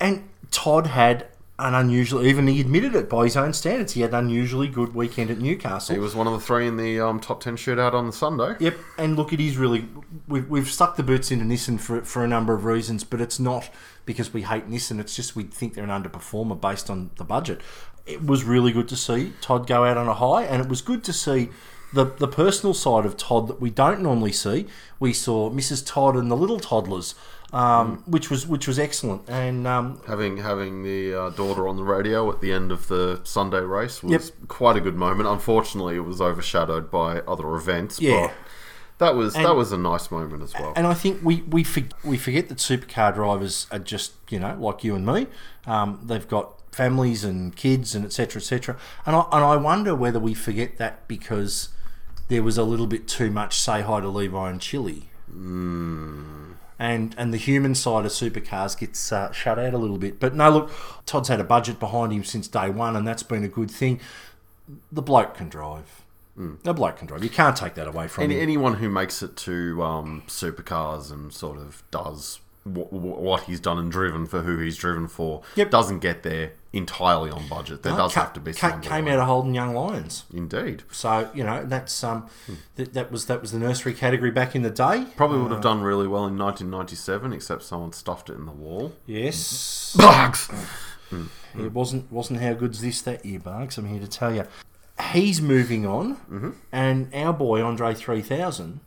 [0.00, 1.28] and Todd had
[1.60, 2.24] an unusual.
[2.24, 3.92] Even he admitted it by his own standards.
[3.92, 5.94] He had an unusually good weekend at Newcastle.
[5.94, 8.56] He was one of the three in the um, top 10 shootout on the Sunday.
[8.58, 9.88] Yep, and look, it is really
[10.26, 13.38] we've, we've stuck the boots into Nissan for for a number of reasons, but it's
[13.38, 13.70] not
[14.06, 15.00] because we hate Nissan.
[15.00, 17.60] It's just we think they're an underperformer based on the budget.
[18.06, 20.80] It was really good to see Todd go out on a high, and it was
[20.80, 21.50] good to see
[21.92, 24.66] the the personal side of Todd that we don't normally see.
[24.98, 25.84] We saw Mrs.
[25.86, 27.14] Todd and the little toddlers,
[27.52, 31.82] um, which was which was excellent, and um, Having having the uh, daughter on the
[31.84, 34.48] radio at the end of the Sunday race was Yep.
[34.48, 35.28] quite a good moment.
[35.28, 38.00] Unfortunately, it was overshadowed by other events.
[38.00, 38.28] Yeah.
[38.98, 40.72] but that was And- that was a nice moment as well.
[40.76, 44.56] And I think we we, for, we forget that supercar drivers are just you know
[44.60, 45.26] like you and me.
[45.66, 48.76] Um, they've got families and kids and etc etc.
[49.06, 51.70] And I and I wonder whether we forget that because
[52.28, 55.10] there was a little bit too much say hi to Levi and Chili.
[56.80, 60.18] And, and the human side of supercars gets uh, shut out a little bit.
[60.18, 60.70] But no, look,
[61.04, 64.00] Todd's had a budget behind him since day one, and that's been a good thing.
[64.90, 66.02] The bloke can drive.
[66.62, 67.22] The bloke can drive.
[67.22, 68.42] You can't take that away from Any, him.
[68.42, 72.40] anyone who makes it to um, supercars and sort of does
[72.72, 75.70] w- w- what he's done and driven for who he's driven for Yep.
[75.70, 77.82] doesn't get there entirely on budget.
[77.82, 80.24] There does Ca- have to be ca- some came out of Holden Young Lions.
[80.32, 80.84] Indeed.
[80.92, 82.28] So you know that's um,
[82.76, 85.06] th- that was that was the nursery category back in the day.
[85.16, 88.92] Probably would have done really well in 1997, except someone stuffed it in the wall.
[89.06, 90.48] Yes, Bugs!
[91.58, 93.76] it wasn't wasn't how good's this that year, Barks.
[93.78, 94.44] I'm here to tell you.
[95.12, 96.50] He's moving on, Mm-hmm.
[96.70, 98.80] and our boy Andre 3000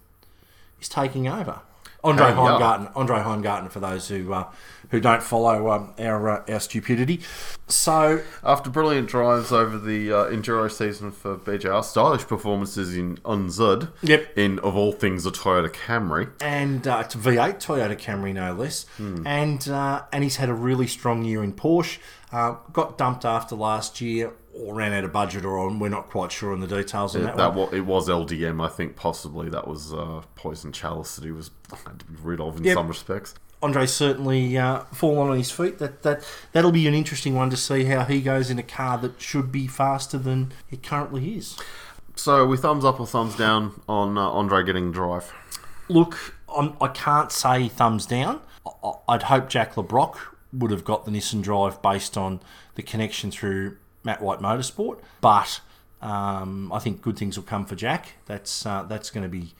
[0.79, 1.61] is taking over.
[2.03, 2.25] Andre.
[2.31, 2.91] Heimgartner.
[2.95, 4.51] Andre Heimgartner, for those who uh,
[4.91, 7.21] who don't follow um, our uh, our stupidity.
[7.67, 13.89] So After brilliant drives over the uh, Enduro season for BJR, stylish performances in Enzed,
[14.01, 14.37] Yep.
[14.37, 16.29] in of all things a Toyota Camry.
[16.41, 18.85] and uh, it's a V8 Toyota Camry, no less.
[18.99, 21.99] And uh, and he's had a really strong year in Porsche.
[22.31, 25.79] Uh, got dumped after last year, or ran out of budget, or on.
[25.79, 27.73] We're not quite sure on the details on that, that one.
[27.73, 28.95] it was LDM, I think.
[28.95, 31.51] Possibly that was uh, Poison Chalice that he was
[31.85, 32.75] had to be rid of in Yep.
[32.75, 33.33] some respects.
[33.61, 35.79] Andre's certainly uh, fallen on his feet.
[35.79, 38.97] That that that'll be an interesting one to see how he goes in a car
[38.99, 41.57] that should be faster than it currently is.
[42.15, 45.33] So, we thumbs up or thumbs down on uh, Andre getting drive.
[45.89, 48.41] Look, I'm, I can't say thumbs down.
[48.67, 50.17] I- I- I'd hope Jack Le Brocq
[50.51, 52.39] would have got the Nissan Drive based on
[52.75, 55.61] the connection through Matt White Motorsport, but
[56.01, 58.13] um, I think good things will come for Jack.
[58.25, 59.53] That's uh, that's going to be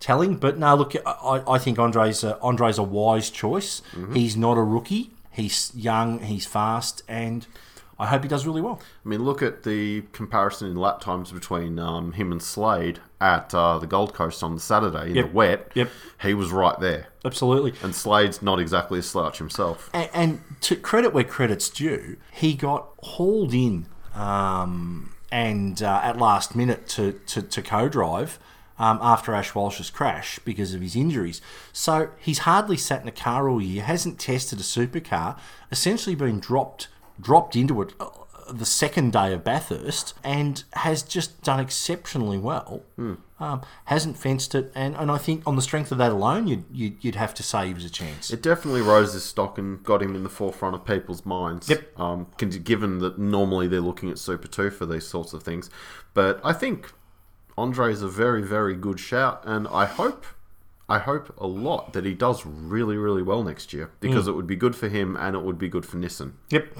[0.00, 0.36] telling.
[0.36, 3.82] But no, look, I, I think Andre's a, Andre's a wise choice.
[4.12, 5.10] He's not a rookie.
[5.30, 6.20] He's young.
[6.20, 7.46] He's fast, and
[7.98, 8.80] I hope he does really well.
[9.04, 13.54] I mean, look at the comparison in lap times between um, him and Slade at
[13.54, 15.26] uh, the Gold Coast on the Saturday in Yep.
[15.26, 15.72] the wet.
[15.74, 15.90] Yep.
[16.22, 17.06] He was right there.
[17.26, 17.74] Absolutely.
[17.82, 19.90] And Slade's not exactly a slouch himself.
[19.92, 26.18] And, and to credit where credit's due, he got hauled in um, and uh, at
[26.18, 28.38] last minute to, to, to co-drive
[28.78, 31.40] um, after Ash Walsh's crash because of his injuries.
[31.72, 35.38] So he's hardly sat in a car all year, hasn't tested a supercar,
[35.70, 36.88] essentially been dropped
[37.20, 37.94] dropped into it
[38.48, 42.82] the second day of Bathurst and has just done exceptionally well.
[43.38, 46.64] Um, hasn't fenced it, and, and I think on the strength of that alone, you'd,
[46.72, 48.30] you'd, you'd have to say he was a chance.
[48.30, 51.68] It definitely rose his stock and got him in the forefront of people's minds.
[51.68, 52.00] Yep.
[52.00, 55.68] Um, given that normally they're looking at Super 2 for these sorts of things.
[56.14, 56.92] But I think
[57.58, 60.24] Andre is a very, very good shout, and I hope.
[60.88, 64.46] I hope a lot that he does really, really well next year because it would
[64.46, 66.34] be good for him and it would be good for Nissan.
[66.50, 66.78] Yep.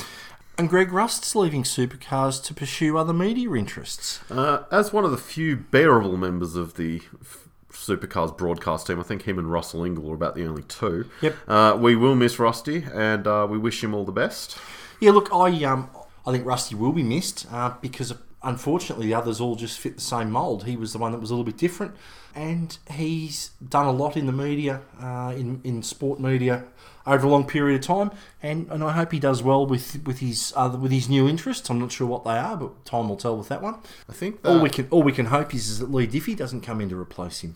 [0.58, 4.20] And Greg Rust's leaving supercars to pursue other media interests.
[4.30, 9.02] Uh, as one of the few bearable members of the f- Supercars broadcast team, I
[9.02, 11.10] think him and Russell Ingall are about the only two.
[11.20, 11.36] Yep.
[11.46, 14.56] Uh, we will miss Rusty, and uh, we wish him all the best.
[14.98, 15.90] Yeah, look, I um,
[16.26, 20.00] I think Rusty will be missed uh, because unfortunately the others all just fit the
[20.00, 20.64] same mould.
[20.64, 21.94] He was the one that was a little bit different,
[22.34, 26.64] and he's done a lot in the media, uh, in in sport media
[27.06, 28.10] over a long period of time,
[28.42, 31.70] and, and I hope he does well with with his other with his new interests.
[31.70, 33.76] I'm not sure what they are, but time will tell with that one.
[34.08, 34.50] I think that.
[34.50, 36.88] All we can all we can hope is, is that Leigh Diffey doesn't come in
[36.88, 37.54] to replace him.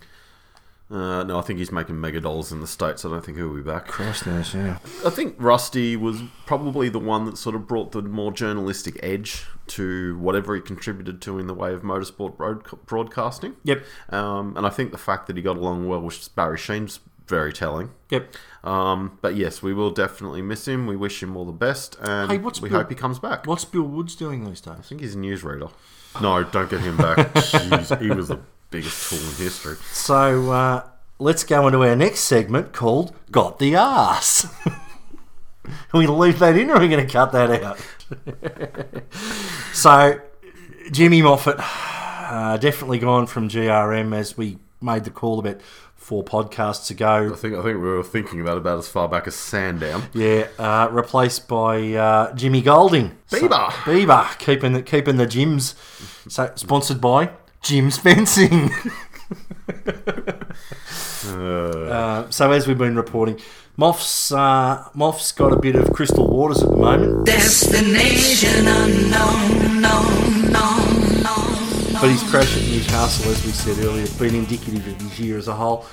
[0.90, 3.04] uh, no, I think he's making mega dollars in the States.
[3.04, 3.86] I don't think he'll be back.
[3.86, 4.78] Christ knows, yeah.
[5.06, 9.46] I think Rusty was probably the one that sort of brought the more journalistic edge
[9.68, 13.54] to whatever he contributed to in the way of motorsport broad- broadcasting.
[13.62, 13.84] Yep.
[14.08, 16.98] Um, and I think the fact that he got along well with Barry Sheene's
[17.28, 17.90] very telling.
[18.10, 18.34] Yep.
[18.62, 20.86] Um, but yes, we will definitely miss him.
[20.86, 23.46] We wish him all the best, and Hey, what's we Bill- hope he comes back.
[23.46, 24.72] What's Bill Woods doing these days?
[24.72, 24.88] I days?
[24.88, 25.70] think he's a newsreader.
[26.20, 27.16] No, don't get him back.
[27.34, 28.38] Jeez, he was the
[28.70, 29.76] biggest tool in history.
[29.92, 30.82] So uh,
[31.18, 34.72] let's go into our next segment called "Got the Ass." are
[35.94, 37.78] we going to leave that in, or are we going to cut that out?
[39.72, 40.20] so
[40.90, 45.60] Jimmy Moffat uh, definitely gone from GRM as we made the call about
[46.10, 47.30] four podcasts ago.
[47.32, 50.08] I think I think we were thinking about about as far back as Sandown.
[50.12, 53.16] Yeah, uh, replaced by uh, Jimmy Golding.
[53.30, 53.70] Bieber.
[53.70, 55.76] So, Bieber, keeping the, keeping the gyms.
[56.28, 57.30] So, sponsored by
[57.62, 58.70] Jim's Fencing.
[61.22, 63.38] Uh, so, as we've been reporting,
[63.76, 69.80] Moff's, uh, Moff's got a bit of crystal waters at the moment, Destination unknown, known,
[69.80, 70.39] known, known.
[72.00, 75.36] But his crash at Newcastle, as we said earlier, has been indicative of his year
[75.36, 75.84] as a whole.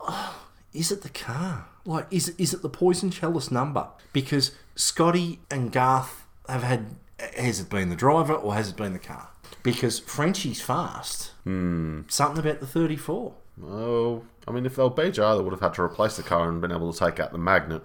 [0.00, 1.66] Oh, is it the car?
[1.84, 3.88] Like, is it, is it the poison chalice number?
[4.14, 6.96] Because Scotty and Garth have had.
[7.36, 9.28] Has it been the driver or has it been the car?
[9.62, 11.32] Because Frenchie's fast.
[11.44, 12.00] Hmm.
[12.08, 13.34] Something about the 34.
[13.64, 16.72] Oh, I mean, if BJR, they would have had to replace the car and been
[16.72, 17.82] able to take out the magnet.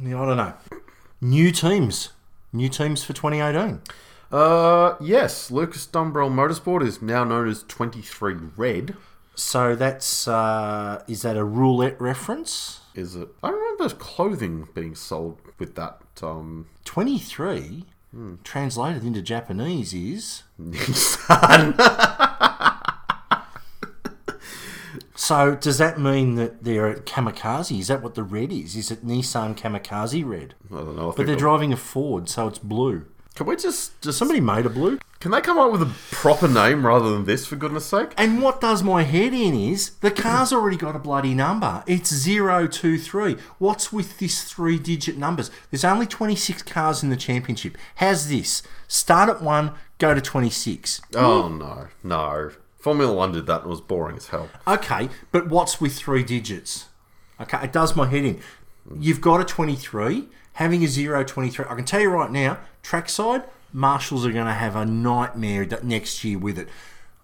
[0.00, 0.54] Yeah, I don't know.
[1.20, 2.10] New teams.
[2.52, 3.82] New teams for 2018.
[4.34, 8.96] Uh, yes, Lucas Dumbrell Motorsport is now known as 23 Red.
[9.36, 10.26] So that's.
[10.26, 12.80] Uh, is that a roulette reference?
[12.96, 13.28] Is it?
[13.44, 16.00] I remember clothing being sold with that.
[16.20, 17.84] Um, 23,
[18.42, 20.42] translated into Japanese, is.
[20.60, 21.74] Nissan.
[25.14, 27.78] so does that mean that they're at kamikaze?
[27.78, 28.74] Is that what the red is?
[28.74, 30.54] Is it Nissan kamikaze red?
[30.72, 31.12] I don't know.
[31.12, 33.06] I But they're the- driving a Ford, so it's blue.
[33.34, 34.98] Can we just just Somebody made a blue.
[35.18, 38.10] Can they come up with a proper name rather than this, for goodness sake?
[38.18, 41.82] And what does my head in is the car's already got a bloody number.
[41.86, 43.36] It's 023.
[43.58, 45.50] What's with this three digit numbers?
[45.70, 47.78] There's only 26 cars in the championship.
[47.96, 48.62] How's this?
[48.86, 51.00] Start at 1, go to 26.
[51.16, 52.50] Oh no, no.
[52.78, 54.50] Formula One did that and it was boring as hell.
[54.68, 56.86] Okay, but what's with three digits?
[57.40, 58.40] Okay, it does my head in.
[59.00, 61.64] You've got a 23, having a 023.
[61.66, 66.22] I can tell you right now, trackside, Marshalls are going to have a nightmare next
[66.22, 66.68] year with it.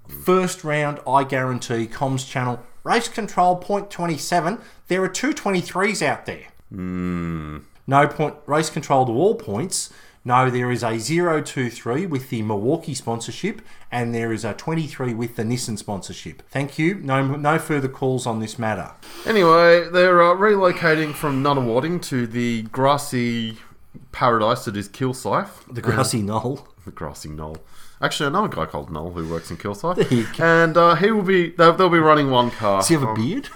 [0.08, 4.58] First round, I guarantee, comms channel, race control point 27.
[4.88, 6.48] There are two 23s out there.
[7.86, 9.92] No point, race control to all points.
[10.22, 15.36] No, there is a 023 with the Milwaukee sponsorship, and there is a 23 with
[15.36, 16.42] the Nissan sponsorship.
[16.50, 16.96] Thank you.
[16.96, 18.90] No, no further calls on this matter.
[19.24, 23.56] Anyway, they're uh, relocating from Nunawading to the grassy
[24.12, 25.50] paradise that is Kilsyth.
[25.72, 26.68] The grassy knoll.
[26.84, 27.58] the grassy knoll.
[28.02, 29.96] Actually, another guy called Noel who works in Kilsyth.
[29.96, 30.44] There you go.
[30.44, 31.50] And uh, he will be.
[31.50, 32.78] They'll, they'll be running one car.
[32.80, 33.48] Does he have a Um, beard?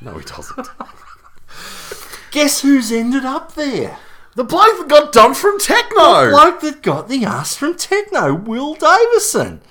[0.00, 0.68] No, he doesn't.
[2.30, 3.98] Guess who's ended up there?
[4.34, 8.44] the bloke that got dumped from Tekno, The Bloke that got the ass from Tekno,
[8.44, 9.62] Will Davison.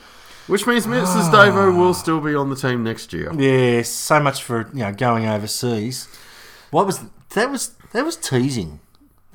[0.47, 1.29] which means Mrs.
[1.31, 3.31] Davo will still be on the team next year.
[3.39, 6.07] Yeah, so much for you know going overseas.
[6.71, 6.99] What was
[7.35, 7.51] that?
[7.51, 8.79] Was that was teasing?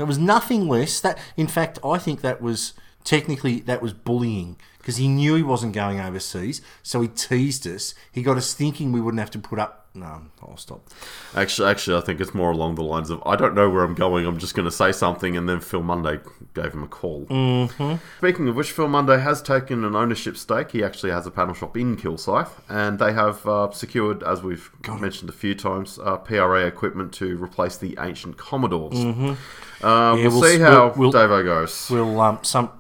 [0.01, 0.99] There was nothing less.
[0.99, 2.73] That in fact, I think that was
[3.05, 7.95] technically that was bullying because he knew he wasn't going overseas, so he teased us.
[8.11, 9.80] He got us thinking we wouldn't have to put up.
[9.93, 10.89] No, I'll stop.
[11.35, 13.97] Actually, actually, I think it's more along the lines of I don't know where I'm
[13.97, 14.25] going.
[14.25, 16.21] I'm just going to say something, and then Phil Munday
[16.55, 17.27] gave him a call.
[17.27, 17.95] Mm-hmm.
[18.19, 20.71] Speaking of which, Phil Munday has taken an ownership stake.
[20.71, 24.71] He actually has a panel shop in Kilsyth, and they have uh, secured, as we've
[25.01, 28.95] mentioned a few times, uh, PRA equipment to replace the ancient Commodores.
[28.97, 29.85] Mm-hmm.
[29.85, 31.91] Uh, Yeah, we'll, we'll- see how we'll- Davo goes.
[31.91, 32.71] Well, um, some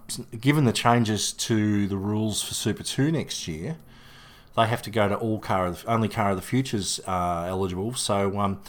[0.41, 3.79] given the changes to the rules for Super Two next year,
[4.57, 7.45] they have to go to all car of the, only car of the futures uh,
[7.49, 7.95] eligible.
[7.95, 8.61] So um,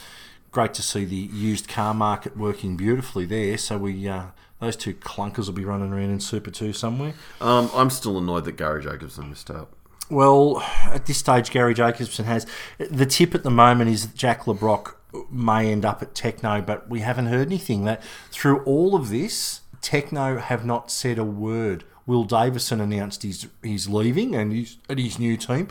[0.52, 3.58] great to see the used car market working beautifully there.
[3.58, 4.28] So we uh,
[4.60, 7.14] those two clunkers will be running around in Super Two somewhere.
[7.42, 9.70] um, I'm still annoyed that Garry Jacobson missed out.
[10.10, 12.46] Well, at this stage, Garry Jacobson has
[12.78, 14.96] the tip at the moment is that Jack Le Brocq
[15.32, 17.86] may end up at Tekno, but we haven't heard anything.
[17.86, 21.86] That through all of this, Tekno have not said a word.
[22.06, 25.68] Will Davison announced he's he's leaving and he's at his new team.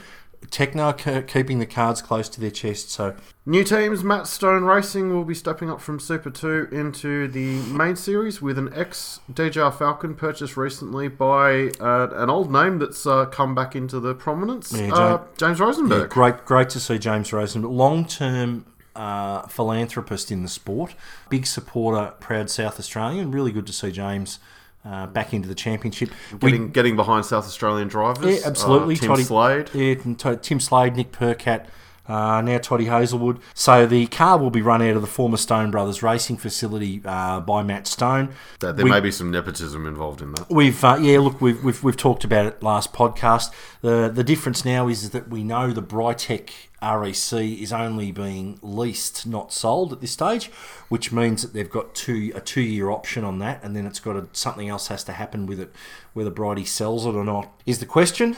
[0.47, 2.91] Tekno ke- keeping the cards close to their chest.
[2.91, 3.15] So
[3.45, 7.95] New teams, Matt Stone Racing will be stepping up from Super 2 into the main
[7.95, 13.27] series with an ex DJR Falcon purchased recently by uh, an old name that's uh,
[13.27, 16.01] come back into the prominence, Yeah, uh, James- James Rosenberg.
[16.03, 17.71] Yeah, great, great to see James Rosenberg.
[17.73, 18.65] long term
[18.97, 20.95] uh, philanthropist in the sport,
[21.29, 23.31] big supporter, proud South Australian.
[23.31, 24.39] Really good to see James
[24.85, 26.11] uh, back into the championship.
[26.41, 28.41] We- Getting, getting behind South Australian drivers.
[28.41, 28.95] yeah, absolutely.
[28.95, 29.71] Uh, Tim Toddy- Slade.
[29.75, 31.67] Yeah, Tim Slade, Nick Percat.
[32.09, 33.39] Uh, now Toddy Hazelwood.
[33.55, 37.39] So the car will be run out of the former Stone Brothers racing facility uh,
[37.39, 38.31] by Matt Stone.
[38.59, 40.51] That there We- may be some nepotism involved in that.
[40.51, 43.53] We've uh, yeah, look, we've, we've we've talked about it last podcast.
[43.83, 46.51] the The difference now is that we know the Britek
[46.83, 50.51] REC is only being leased, not sold at this stage,
[50.89, 54.01] which means that they've got two a two year option on that, and then it's
[54.01, 55.73] got to, something else has to happen with it,
[56.13, 58.37] whether Bridie sells it or not is the question.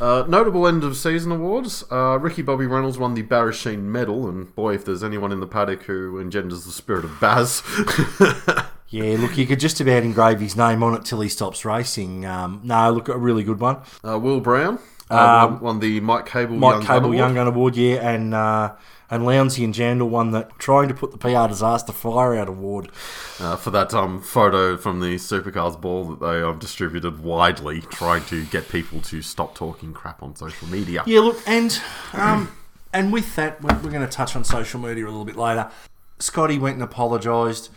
[0.00, 1.84] Uh, notable end of season awards.
[1.90, 5.38] Uh, Ricky Bobby Reynolds won the Barry Sheene Medal, and boy, if there's anyone in
[5.38, 7.62] the paddock who engenders the spirit of Baz.
[8.90, 12.24] Yeah, look, you could just about engrave his name on it till he stops racing.
[12.24, 13.78] Um, no, look, a really good one.
[14.06, 14.78] uh, Will Brown
[15.10, 17.16] uh, won, won the Mike Kable Um, Mike Young Gun Kable Award.
[17.18, 18.72] Young Gun Award, yeah, and uh,
[19.10, 22.90] and Lounsey and Jandal won that trying to put the PR disaster fire out award.
[23.38, 28.24] uh, for that um, photo from the Supercars ball that they have distributed widely, trying
[28.26, 31.02] to get people to stop talking crap on social media.
[31.06, 31.78] Yeah, look, and
[32.14, 32.50] um,
[32.92, 35.70] and with that, we're, we're going to touch on social media a little bit later.
[36.18, 37.68] Scotty went and apologised.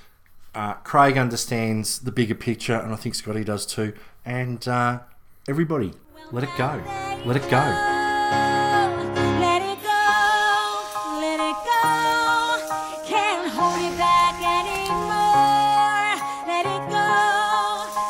[0.56, 3.94] Uh, Craig understands the bigger picture, and I think Scotty does too.
[4.26, 5.00] And uh,
[5.48, 5.94] everybody,
[6.32, 6.82] let it go.
[7.26, 7.58] Let it go.
[9.40, 10.04] Let it go,
[11.22, 11.84] let it go.
[13.06, 16.18] Can't hold it back anymore.
[16.48, 17.08] Let it go,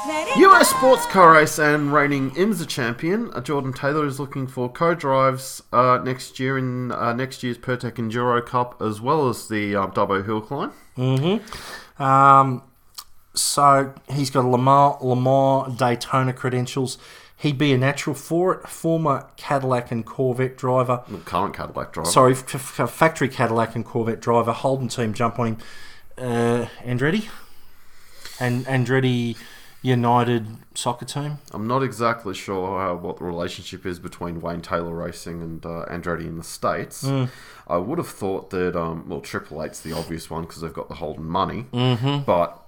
[0.08, 0.78] let it US go.
[0.78, 6.00] sports car race and reigning IMSA champion uh, Jordan Taylor is looking for co-drives uh,
[6.04, 10.26] next year in uh, next year's Pirtek Enduro Cup as well as the uh, Dubbo
[10.26, 10.72] Hill Climb.
[12.00, 12.64] Um,
[13.34, 16.98] so he's got a Lamar, Lamar Daytona credentials.
[17.40, 18.68] He'd be a natural for it.
[18.68, 21.04] Former Cadillac and Corvette driver.
[21.26, 22.10] Current Cadillac driver.
[22.10, 24.52] Sorry, f- f- factory Cadillac and Corvette driver.
[24.52, 25.58] Holden team jump on him.
[26.18, 27.30] Uh, Andretti.
[28.40, 29.38] And Andretti
[29.84, 31.38] United soccer team.
[31.52, 35.86] I'm not exactly sure uh, what the relationship is between Wayne Taylor Racing and uh,
[35.90, 37.04] Andretti in the States.
[37.04, 37.30] Mm.
[37.68, 40.88] I would have thought that, um, well, Triple Eight's the obvious one because they've got
[40.90, 41.68] the Holden money.
[41.72, 42.26] Mhm.
[42.26, 42.60] But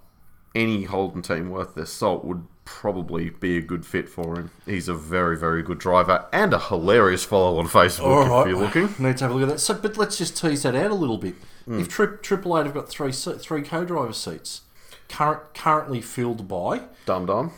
[0.56, 4.52] any Holden team worth their salt would probably be a good fit for him.
[4.66, 8.42] He's a very, very good driver and a hilarious follow on Facebook All right.
[8.42, 9.04] if you're looking.
[9.04, 9.60] Need to have a look at that.
[9.60, 11.36] So, but let's just tease that out a little bit.
[11.68, 11.82] Mm.
[11.82, 14.62] If tri- Triple Eight have got three three co-driver seats,
[15.08, 17.52] current, currently filled by Dum Dum,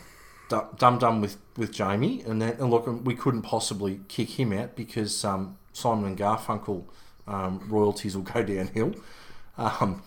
[0.48, 4.76] Dum Dum with with Jamie, and then and look, we couldn't possibly kick him out
[4.76, 6.84] because um, Simon and Garfunkel
[7.26, 8.94] um, royalties will go downhill.
[9.58, 10.02] Um,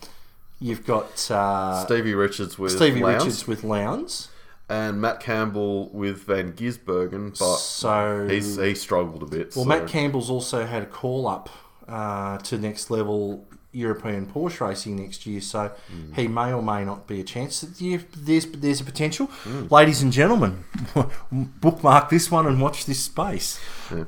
[0.66, 3.24] you've got uh, Stevie Richards with Stevie Lowndes.
[3.24, 4.30] Richards with Lowndes.
[4.70, 9.56] and Matt Campbell with Van Gisbergen, but So- he's he struggled a bit.
[9.56, 11.50] Well, so- Matt Campbell's also had a call up
[11.88, 15.70] uh, to next level European Porsche racing next year, so
[16.16, 17.64] he may or may not be a chance.
[17.78, 19.68] Yeah, There's there's a potential, Hmm.
[19.70, 20.64] ladies and gentlemen.
[21.32, 23.60] bookmark this one and watch this space.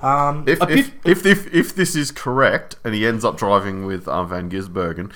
[0.02, 3.38] Um, if, a if, bit- if, if, if this is correct and he ends up
[3.38, 5.12] driving with um, Van Gisbergen,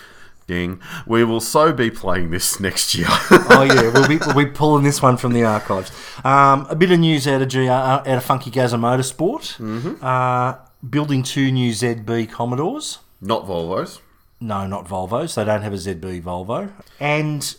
[1.07, 3.07] we will so be playing this next year.
[3.09, 5.91] oh yeah, we'll be, we'll be pulling this one from the archives.
[6.25, 9.57] Um, a bit of news out of GR, out of Funky Gaza Motorsport.
[9.57, 10.03] Mm-hmm.
[10.03, 10.55] Uh,
[10.87, 12.99] building two new ZB Commodores.
[13.21, 13.99] Not Volvos.
[14.39, 15.35] No, not Volvos.
[15.35, 16.71] They don't have a ZB Volvo.
[16.99, 17.55] And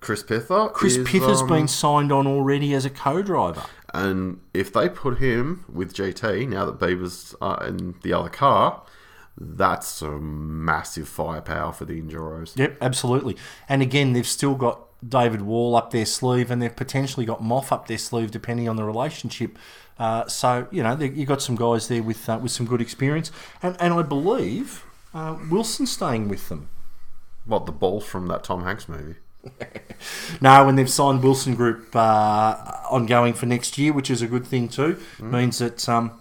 [0.00, 0.72] Chris Pither.
[0.72, 3.64] Chris is, Pitt has um, been signed on already as a co-driver.
[3.94, 8.82] And if they put him with GT, now that Bieber's uh, in the other car,
[9.38, 12.56] that's a massive firepower for the Enduros.
[12.56, 13.36] Yep, absolutely.
[13.68, 17.72] And again, they've still got David Wall up their sleeve, and they've potentially got Moff
[17.72, 19.58] up their sleeve, depending on the relationship.
[19.98, 23.30] Uh, so you know, you've got some guys there with uh, with some good experience,
[23.62, 26.68] and and I believe uh, Wilson's staying with them.
[27.44, 29.16] What, the ball from that Tom Hanks movie?
[30.40, 32.56] No, and they've signed Wilson Group uh,
[32.90, 35.00] ongoing for next year, which is a good thing too.
[35.18, 35.30] Mm.
[35.30, 36.20] Means that um,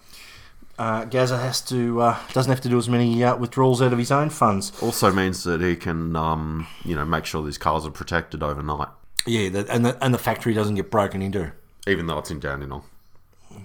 [0.82, 3.99] uh, Gaza has to uh, doesn't have to do as many uh, withdrawals out of
[3.99, 4.71] his own funds.
[4.82, 8.88] Also means that he can, um, you know, make sure these cars are protected overnight,
[9.25, 11.51] Yeah, the, and the and the factory doesn't get broken into.
[11.88, 12.84] even though it's in Dandenong.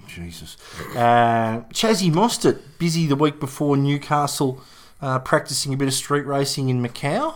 [0.07, 0.57] Jesus.
[0.95, 4.61] Uh, Chazzy Mostert, busy the week before Newcastle,
[5.01, 7.35] uh, practicing a bit of street racing in Macau.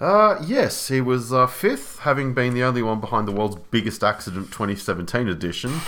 [0.00, 4.04] Uh, yes, he was uh, fifth, having been the only one behind the world's biggest
[4.04, 5.80] accident 2017 edition.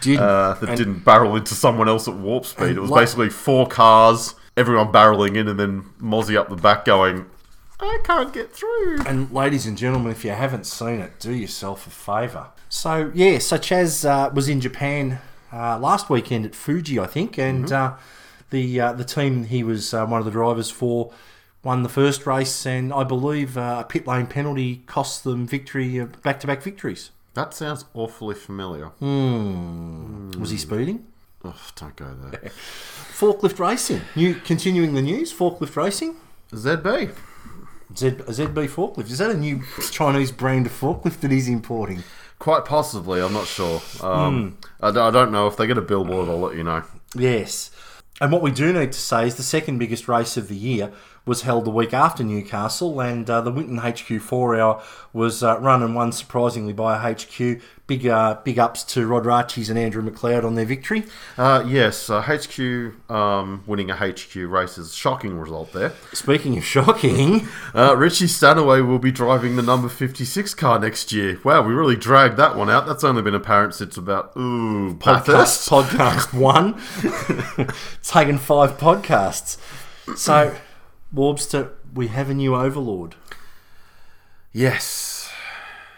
[0.00, 2.76] Did, uh, that and- didn't barrel into someone else at warp speed.
[2.76, 6.84] It was like- basically four cars, everyone barreling in, and then Mozzie up the back
[6.84, 7.26] going,
[7.78, 9.00] I can't get through.
[9.06, 12.46] And ladies and gentlemen, if you haven't seen it, do yourself a favour.
[12.68, 15.18] So yeah, so Chaz uh, was in Japan
[15.52, 17.94] uh, last weekend at Fuji, I think, and Mm-hmm.
[17.94, 17.98] uh,
[18.50, 21.10] the uh, the team he was uh, one of the drivers for
[21.64, 26.04] won the first race, and I believe uh, a pit lane penalty cost them victory,
[26.22, 27.10] back to back victories.
[27.34, 28.86] That sounds awfully familiar.
[28.86, 30.30] Hmm.
[30.38, 31.06] Was he speeding?
[31.44, 32.40] Oh, don't go there.
[32.50, 34.02] Forklift racing.
[34.16, 35.32] New continuing the news.
[35.32, 36.16] Forklift racing.
[36.52, 37.14] ZB.
[37.96, 39.10] Z, ZB forklift.
[39.10, 42.02] Is that a new Chinese brand of forklift that he's importing?
[42.38, 43.82] Quite possibly, I'm not sure.
[44.00, 45.46] Um, I, d- I don't know.
[45.46, 46.82] If they get a billboard, I'll let you know.
[47.14, 47.70] Yes.
[48.20, 50.92] And what we do need to say is the second biggest race of the year
[51.30, 55.60] was held the week after Newcastle, and uh, the Winton HQ four hour was uh,
[55.60, 57.62] run and won surprisingly by HQ.
[57.86, 61.04] Big uh, big ups to Rod Ratchis and Andrew McLeod on their victory.
[61.38, 62.58] Uh, yes, uh, HQ
[63.08, 65.92] um, winning a HQ race is a shocking result there.
[66.12, 71.38] Speaking of shocking, Uh, Richie Stanaway will be driving the number 56 car next year.
[71.44, 72.86] Wow, we really dragged that one out.
[72.86, 76.74] That's only been apparent since about, ooh, podcast, podcast one.
[78.02, 79.56] Taken five podcasts.
[80.16, 80.56] So,
[81.14, 83.16] Warbster, we have a new overlord.
[84.52, 85.30] Yes,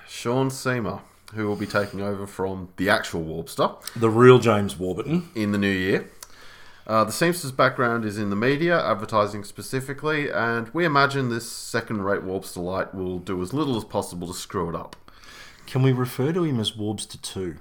[0.09, 1.01] Sean Seamer,
[1.35, 5.29] who will be taking over from the actual Warbster The real James Warburton.
[5.35, 6.11] in the new year.
[6.87, 12.03] Uh, the Seamster's background is in the media, advertising specifically, and we imagine this second
[12.03, 14.97] rate Warbster light will do as little as possible to screw it up.
[15.67, 17.57] Can we refer to him as Warbster 2?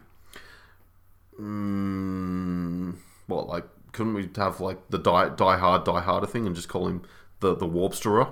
[1.39, 2.95] Mm,
[3.27, 6.67] what, like, couldn't we have, like, the die, die hard, die harder thing and just
[6.69, 7.03] call him
[7.41, 8.31] the, the Warbsterer?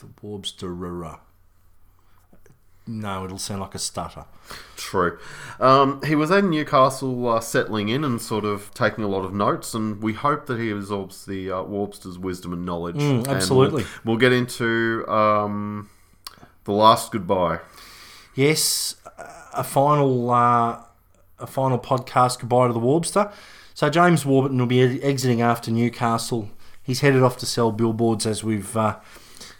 [0.00, 1.18] The Warbsterer.
[2.90, 4.24] No, it'll sound like a stutter.
[4.76, 5.18] True.
[5.60, 9.34] Um, he was in Newcastle uh, settling in and sort of taking a lot of
[9.34, 12.96] notes, and we hope that he absorbs the uh, Warbster's wisdom and knowledge.
[12.96, 13.82] Mm, And absolutely.
[13.82, 15.90] we'll, we'll get into um,
[16.64, 17.58] the last goodbye.
[18.34, 18.94] Yes,
[19.52, 20.80] a final uh,
[21.38, 23.30] a final podcast goodbye to the Warbster.
[23.74, 26.48] So James Warburton will be exiting after Newcastle.
[26.88, 28.96] He's headed off to sell billboards, as we've uh,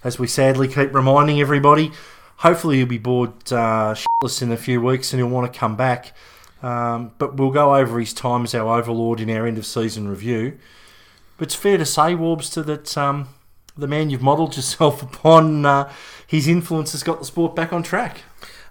[0.03, 1.93] as we sadly keep reminding everybody.
[2.37, 5.76] hopefully he'll be bored uh, shitless in a few weeks and he'll want to come
[5.76, 6.16] back.
[6.62, 10.09] Um, but we'll go over his time as our overlord in our end of season
[10.09, 10.57] review.
[11.37, 13.29] But it's fair to say, Warbster, that um,
[13.76, 15.93] the man you've modelled yourself upon, uh,
[16.26, 18.22] his influence has got the sport back on track.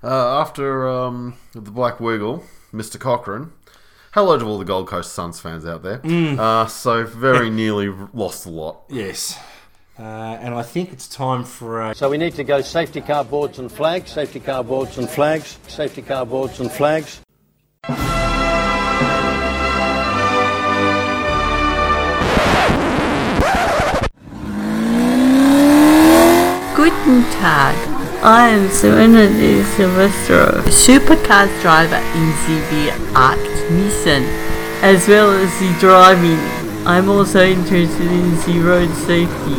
[0.04, 2.44] Uh, after um, the Black Wiggle,
[2.74, 3.00] Mr.
[3.00, 3.52] Cochrane.
[4.18, 6.02] Hello to all the Gold Coast Suns fans out there.
[6.04, 8.82] Uh, so very nearly lost a lot.
[8.90, 9.38] Yes.
[10.00, 11.94] Uh, and I think it's time for a.
[11.94, 15.60] So we need to go safety car boards and flags, safety car boards and flags,
[15.68, 17.22] safety car boards and flags.
[26.76, 27.97] Guten Tag.
[28.30, 32.28] I am Serena de Silvestro, supercars driver in
[32.68, 33.40] the Art
[33.72, 34.26] Nissan,
[34.84, 36.38] as well as the driving.
[36.86, 39.56] I'm also interested in the road safety.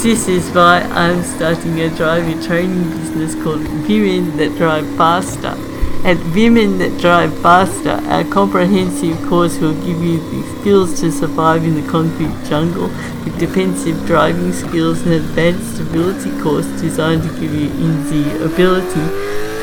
[0.00, 5.67] This is why I'm starting a driving training business called Women That Drive Faster.
[6.08, 11.64] At Women That Drive Faster, our comprehensive course will give you the skills to survive
[11.64, 17.52] in the concrete jungle with defensive driving skills and advanced stability course designed to give
[17.52, 19.04] you in the ability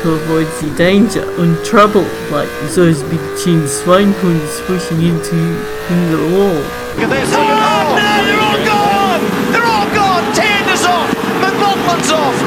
[0.02, 6.22] to avoid the danger and trouble like those big chin swinehunds pushing into in the
[6.30, 6.62] wall.
[6.94, 9.50] Oh, no, they're all gone!
[9.50, 10.22] They're all gone!
[10.32, 11.10] Tander's off!
[11.42, 12.45] McLaughlin's off!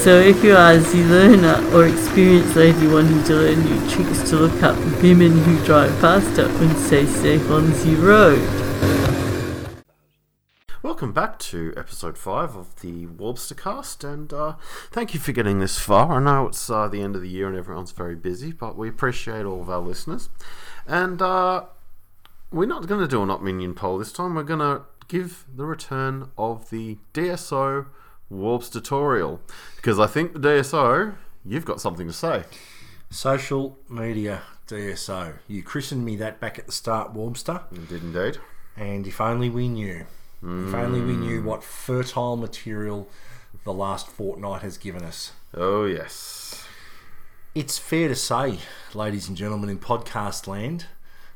[0.00, 4.36] So if you are the learner or experienced lady wanting to learn new tricks to
[4.36, 8.40] look up women who drive faster and stay safe on the road.
[10.82, 14.54] Welcome back to episode 5 of the Warbster cast, and uh,
[14.90, 16.12] thank you for getting this far.
[16.12, 18.88] I know it's uh, the end of the year and everyone's very busy, but we
[18.88, 20.30] appreciate all of our listeners.
[20.86, 21.66] And uh,
[22.50, 25.44] we're not going to do an not minion poll this time, we're going to give
[25.54, 27.88] the return of the DSO
[28.30, 29.40] Warps tutorial
[29.76, 31.14] because I think the DSO,
[31.44, 32.44] you've got something to say.
[33.10, 35.34] Social media DSO.
[35.48, 37.64] You christened me that back at the start, Warbster.
[37.72, 38.38] You did indeed.
[38.76, 40.06] And if only we knew.
[40.42, 41.44] If only we knew mm.
[41.44, 43.10] what fertile material
[43.64, 45.32] the last fortnight has given us.
[45.52, 46.64] Oh, yes.
[47.54, 48.60] It's fair to say,
[48.94, 50.86] ladies and gentlemen, in podcast land,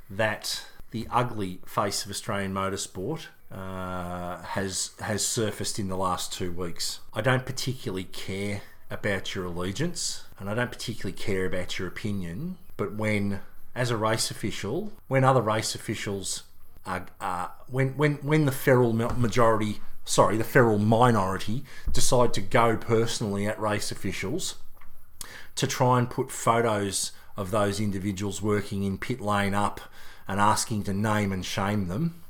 [0.08, 6.50] that the ugly face of Australian motorsport uh, has has surfaced in the last two
[6.50, 6.98] weeks.
[7.12, 12.58] I don't particularly care about your allegiance, and I don't particularly care about your opinion.
[12.76, 13.40] But when,
[13.74, 16.42] as a race official, when other race officials
[16.84, 22.76] are, uh, when when when the feral majority, sorry, the feral minority decide to go
[22.76, 24.56] personally at race officials
[25.54, 29.80] to try and put photos of those individuals working in pit lane up
[30.26, 32.23] and asking to name and shame them.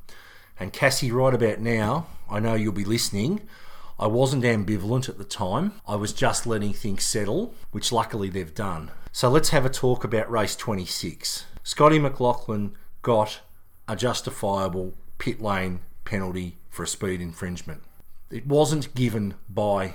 [0.59, 3.43] And Cassie, right about now, I know you'll be listening.
[3.99, 5.73] I wasn't ambivalent at the time.
[5.87, 8.91] I was just letting things settle, which luckily they've done.
[9.13, 11.47] So let's have a talk about race 26.
[11.63, 13.41] Scotty McLaughlin got
[13.87, 17.83] a justifiable pit lane penalty for a speed infringement.
[18.31, 19.95] It wasn't given by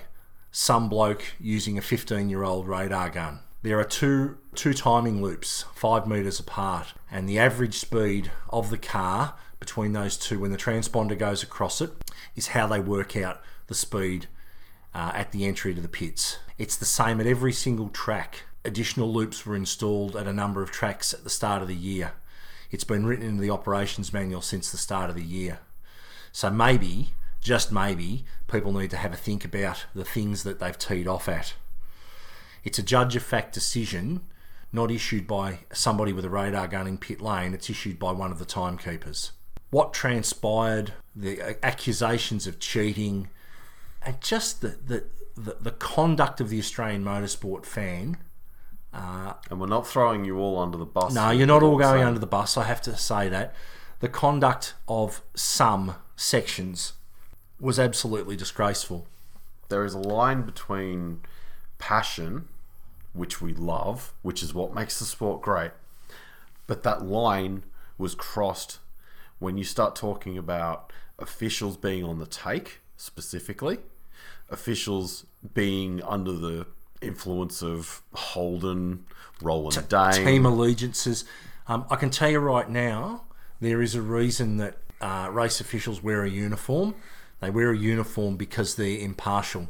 [0.52, 3.40] some bloke using a 15 year old radar gun.
[3.62, 8.78] There are two two timing loops, five metres apart, and the average speed of the
[8.78, 9.36] car
[9.70, 11.92] between those two when the transponder goes across it
[12.36, 14.26] is how they work out the speed
[14.96, 16.40] uh, at the entry to the pits.
[16.58, 18.46] It's the same at every single track.
[18.66, 22.14] Additional loops were installed at a number of tracks at the start of the year.
[22.72, 25.60] It's been written into the operations manual since the start of the year.
[26.32, 30.80] So maybe, just maybe, people need to have a think about the things that they've
[30.80, 31.54] teed off at.
[32.64, 34.22] It's a judge of fact decision,
[34.74, 38.32] not issued by somebody with a radar gun in pit lane, it's issued by one
[38.32, 39.32] of the timekeepers.
[39.70, 43.30] What transpired, the accusations of cheating,
[44.02, 45.04] and just the, the,
[45.36, 48.18] the, the conduct of the Australian motorsport fan.
[48.94, 51.14] Uh, And we're not throwing you all under the bus.
[51.14, 52.58] no, you're not all going under the bus.
[52.58, 53.54] I have to say that.
[54.00, 56.94] The conduct of some sections
[57.60, 59.06] was absolutely disgraceful.
[59.68, 61.22] There is a line between
[61.78, 62.48] passion,
[63.14, 65.72] which we love, which is what makes the sport great,
[66.66, 67.64] but that line
[67.98, 68.80] was crossed
[69.40, 73.80] when you start talking about officials being on the take, specifically,
[74.50, 76.68] officials being under the
[77.02, 79.06] influence of Holden,
[79.42, 80.26] Roland Dane.
[80.26, 81.26] team allegiances.
[81.68, 83.24] Um, I can tell you right now,
[83.62, 86.96] there is a reason that uh, race officials wear a uniform.
[87.40, 89.70] They wear a uniform because they're impartial.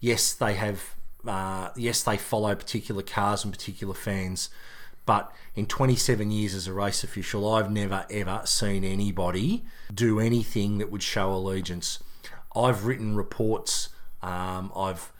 [0.00, 0.94] Yes, they have.
[1.26, 4.50] Uh, yes, they follow particular cars and particular fans.
[5.08, 10.76] But in 27 years as a race official, I've never ever seen anybody do anything
[10.76, 11.98] that would show allegiance.
[12.54, 13.88] I've written reports.
[14.22, 15.10] Um, I've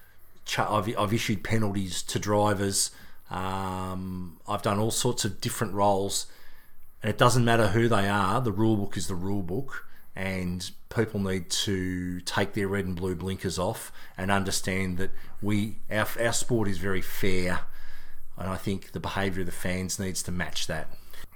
[0.45, 2.91] ch- I've, I've issued penalties to drivers.
[3.30, 6.26] Um, I've done all sorts of different roles,
[7.03, 8.43] and it doesn't matter who they are.
[8.43, 12.95] The rule book is the rule book, and people need to take their red and
[12.95, 17.61] blue blinkers off and understand that we our, our sport is very fair,
[18.39, 20.89] and I think the behaviour of the fans needs to match that.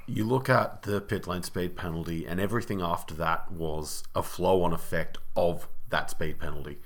[0.07, 4.63] You look at the pit lane speed penalty, and everything after that was a flow
[4.63, 6.79] on effect of that speed penalty.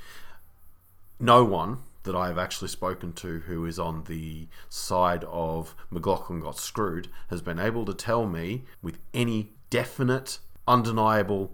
[1.18, 6.40] No one that I have actually spoken to who is on the side of McLaughlin
[6.40, 10.38] got screwed has been able to tell me with any definite,
[10.68, 11.52] undeniable,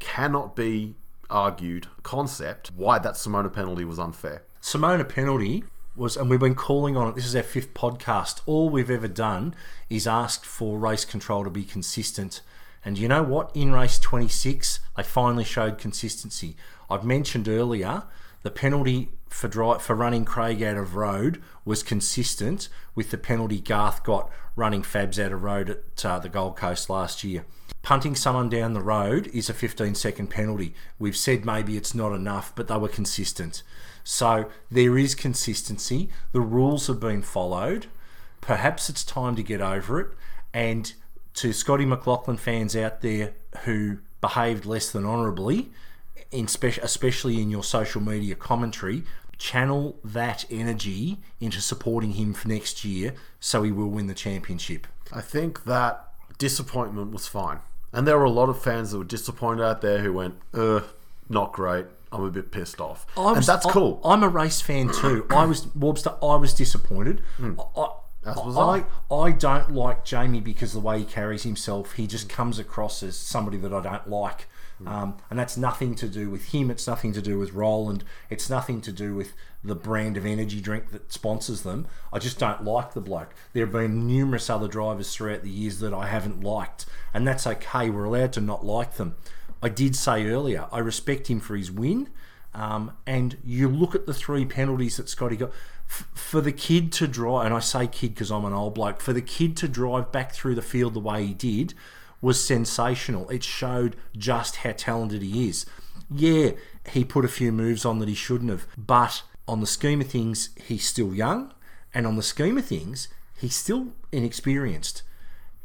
[0.00, 0.96] cannot be
[1.30, 4.42] argued concept why that Simona penalty was unfair.
[4.60, 5.64] Simona penalty
[5.94, 7.14] was, and we've been calling on it.
[7.14, 8.40] This is our fifth podcast.
[8.46, 9.54] All we've ever done
[9.90, 12.40] is asked for race control to be consistent.
[12.84, 13.50] And you know what?
[13.54, 16.56] In race 26, they finally showed consistency.
[16.90, 18.04] I've mentioned earlier
[18.42, 23.60] the penalty for dri for running Craig out of road was consistent with the penalty
[23.60, 27.44] Garth got running Fabs out of road at uh, the Gold Coast last year.
[27.82, 30.74] Punting someone down the road is a 15 second penalty.
[30.98, 33.62] We've said maybe it's not enough, but they were consistent.
[34.04, 36.08] So there is consistency.
[36.32, 37.86] The rules have been followed.
[38.40, 40.08] Perhaps it's time to get over it.
[40.52, 40.92] And
[41.34, 43.32] to Scotty McLaughlin fans out there
[43.64, 45.70] who behaved less than honourably,
[46.46, 49.04] spe- especially in your social media commentary,
[49.38, 54.86] channel that energy into supporting him for next year so he will win the championship.
[55.12, 57.58] I think that disappointment was fine.
[57.92, 60.80] And there were a lot of fans that were disappointed out there who went, uh,
[61.28, 61.86] not great.
[62.12, 63.06] I'm a bit pissed off.
[63.16, 64.00] I and that's I- cool.
[64.04, 65.26] I'm a race fan too.
[65.30, 66.16] I was Warbster.
[66.22, 67.22] I was disappointed.
[67.40, 67.88] I,
[68.24, 68.84] As was I,
[69.14, 71.94] I don't like Jamie because the way he carries himself.
[71.94, 74.46] He just comes across as somebody that I don't like.
[74.84, 76.68] Um, and that's nothing to do with him.
[76.68, 78.02] It's nothing to do with Roland.
[78.30, 79.32] It's nothing to do with
[79.62, 81.86] the brand of energy drink that sponsors them.
[82.12, 83.32] I just don't like the bloke.
[83.52, 87.46] There have been numerous other drivers throughout the years that I haven't liked, and that's
[87.46, 87.90] okay.
[87.90, 89.14] We're allowed to not like them.
[89.62, 92.08] I did say earlier, I respect him for his win.
[92.54, 95.52] Um, and you look at the three penalties that Scotty got.
[95.88, 99.00] F- for the kid to drive, and I say kid because I'm an old bloke,
[99.00, 101.74] for the kid to drive back through the field the way he did
[102.20, 103.28] was sensational.
[103.30, 105.66] It showed just how talented he is.
[106.10, 106.52] Yeah,
[106.90, 110.08] he put a few moves on that he shouldn't have, but on the scheme of
[110.08, 111.52] things, he's still young,
[111.94, 113.08] and on the scheme of things,
[113.38, 115.02] he's still inexperienced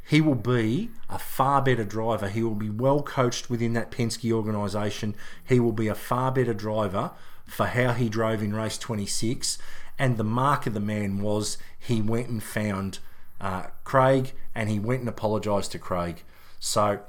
[0.08, 2.30] he will be a far better driver.
[2.30, 5.16] He will be well coached within that Penske organisation.
[5.44, 7.12] He will be a far better driver
[7.46, 9.58] for how he drove in race 26.
[10.00, 13.00] And the mark of the man was he went and found
[13.42, 16.24] uh, Craig and he went and apologised to Craig.
[16.58, 17.02] So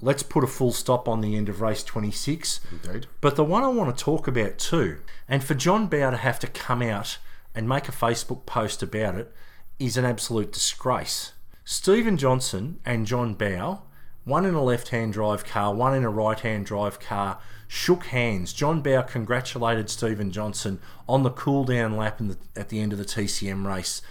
[0.00, 2.60] let's put a full stop on the end of race 26.
[2.86, 3.06] Indeed.
[3.20, 6.38] But the one I want to talk about too, and for John Bowe to have
[6.38, 7.18] to come out
[7.54, 9.30] and make a Facebook post about it,
[9.78, 11.33] is an absolute disgrace.
[11.64, 13.82] Steven Johnson and John Bowe,
[14.24, 18.06] one in a left hand drive car, one in a right hand drive car, shook
[18.06, 18.52] hands.
[18.52, 22.98] John Bowe congratulated Steven Johnson on the cool down lap the, at the end of
[22.98, 24.02] the TCM race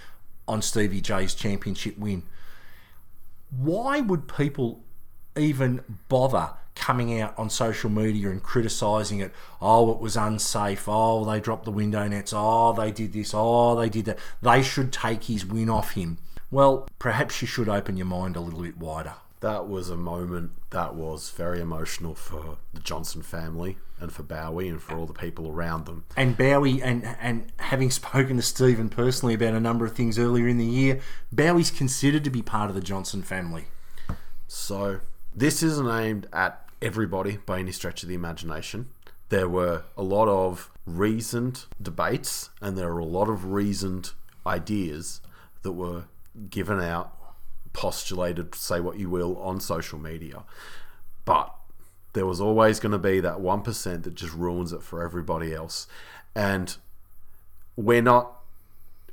[0.47, 2.23] on Stevie J's championship win
[3.57, 4.81] why would people
[5.37, 9.31] even bother coming out on social media and criticizing it?
[9.61, 10.85] Oh, it was unsafe.
[10.87, 12.33] Oh, they dropped the window nets.
[12.35, 13.31] Oh, they did this.
[13.33, 14.19] Oh, they did that.
[14.41, 16.17] They should take his win off him.
[16.53, 19.15] Well, perhaps you should open your mind a little bit wider.
[19.39, 24.69] That was a moment that was very emotional for the Johnson family and for Bowie
[24.69, 26.05] and for all the people around them.
[26.15, 30.47] And Bowie, and and having spoken to Steven personally about a number of things earlier
[30.47, 30.99] in the year,
[31.31, 33.65] Bowie's considered to be part of the Johnson family.
[34.47, 34.99] So,
[35.35, 38.89] this isn't aimed at everybody by any stretch of the imagination.
[39.29, 44.11] There were a lot of reasoned debates and there were a lot of reasoned
[44.45, 45.19] ideas
[45.63, 46.03] that were
[46.49, 47.13] given out,
[47.73, 50.43] postulated, say what you will, on social media.
[51.25, 51.53] But
[52.13, 55.87] there was always going to be that 1% that just ruins it for everybody else.
[56.35, 56.75] And
[57.75, 58.39] we're not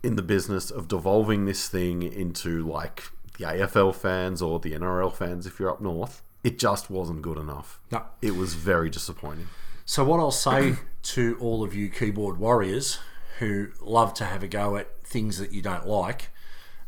[0.03, 3.05] in the business of devolving this thing into like
[3.39, 6.23] the AFL fans or the NRL fans if you're up north.
[6.43, 7.81] It just wasn't good enough.
[7.91, 8.05] No.
[8.23, 9.49] It was very disappointing.
[9.85, 12.99] So, what I'll say to all of you keyboard warriors
[13.39, 16.31] who love to have a go at things that you don't like,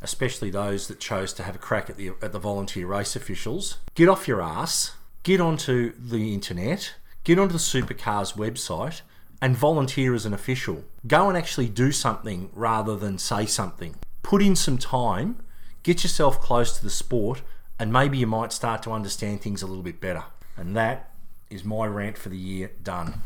[0.03, 3.79] especially those that chose to have a crack at the at the volunteer race officials,
[3.95, 9.03] get off your ass, get onto the internet, get onto the Supercars website,
[9.41, 10.85] and volunteer as an official.
[11.07, 13.97] Go and actually do something rather than say something.
[14.23, 15.43] Put in some time,
[15.83, 17.43] get yourself close to the sport,
[17.79, 20.25] and maybe you might start to understand things a little bit better.
[20.57, 21.11] And that
[21.51, 23.23] is my rant for the year done.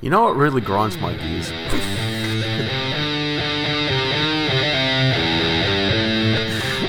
[0.00, 1.50] You know what really grinds my gears?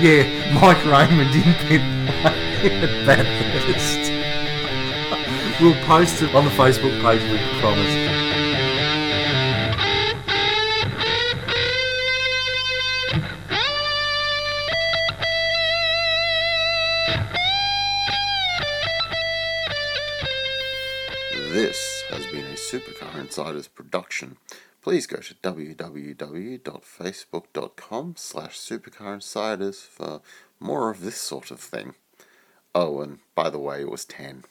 [0.02, 1.82] Yeah, Mike Raymond in pit
[3.06, 4.12] Bathurst.
[5.62, 7.96] we'll post it on the Facebook page, we promise.
[21.54, 24.36] This has been a Supercar Insiders production.
[24.86, 30.22] Please go to www.facebook.com slash supercarinsiders for
[30.60, 31.95] more of this sort of thing.
[32.76, 34.44] Oh, and by the way, it was 10.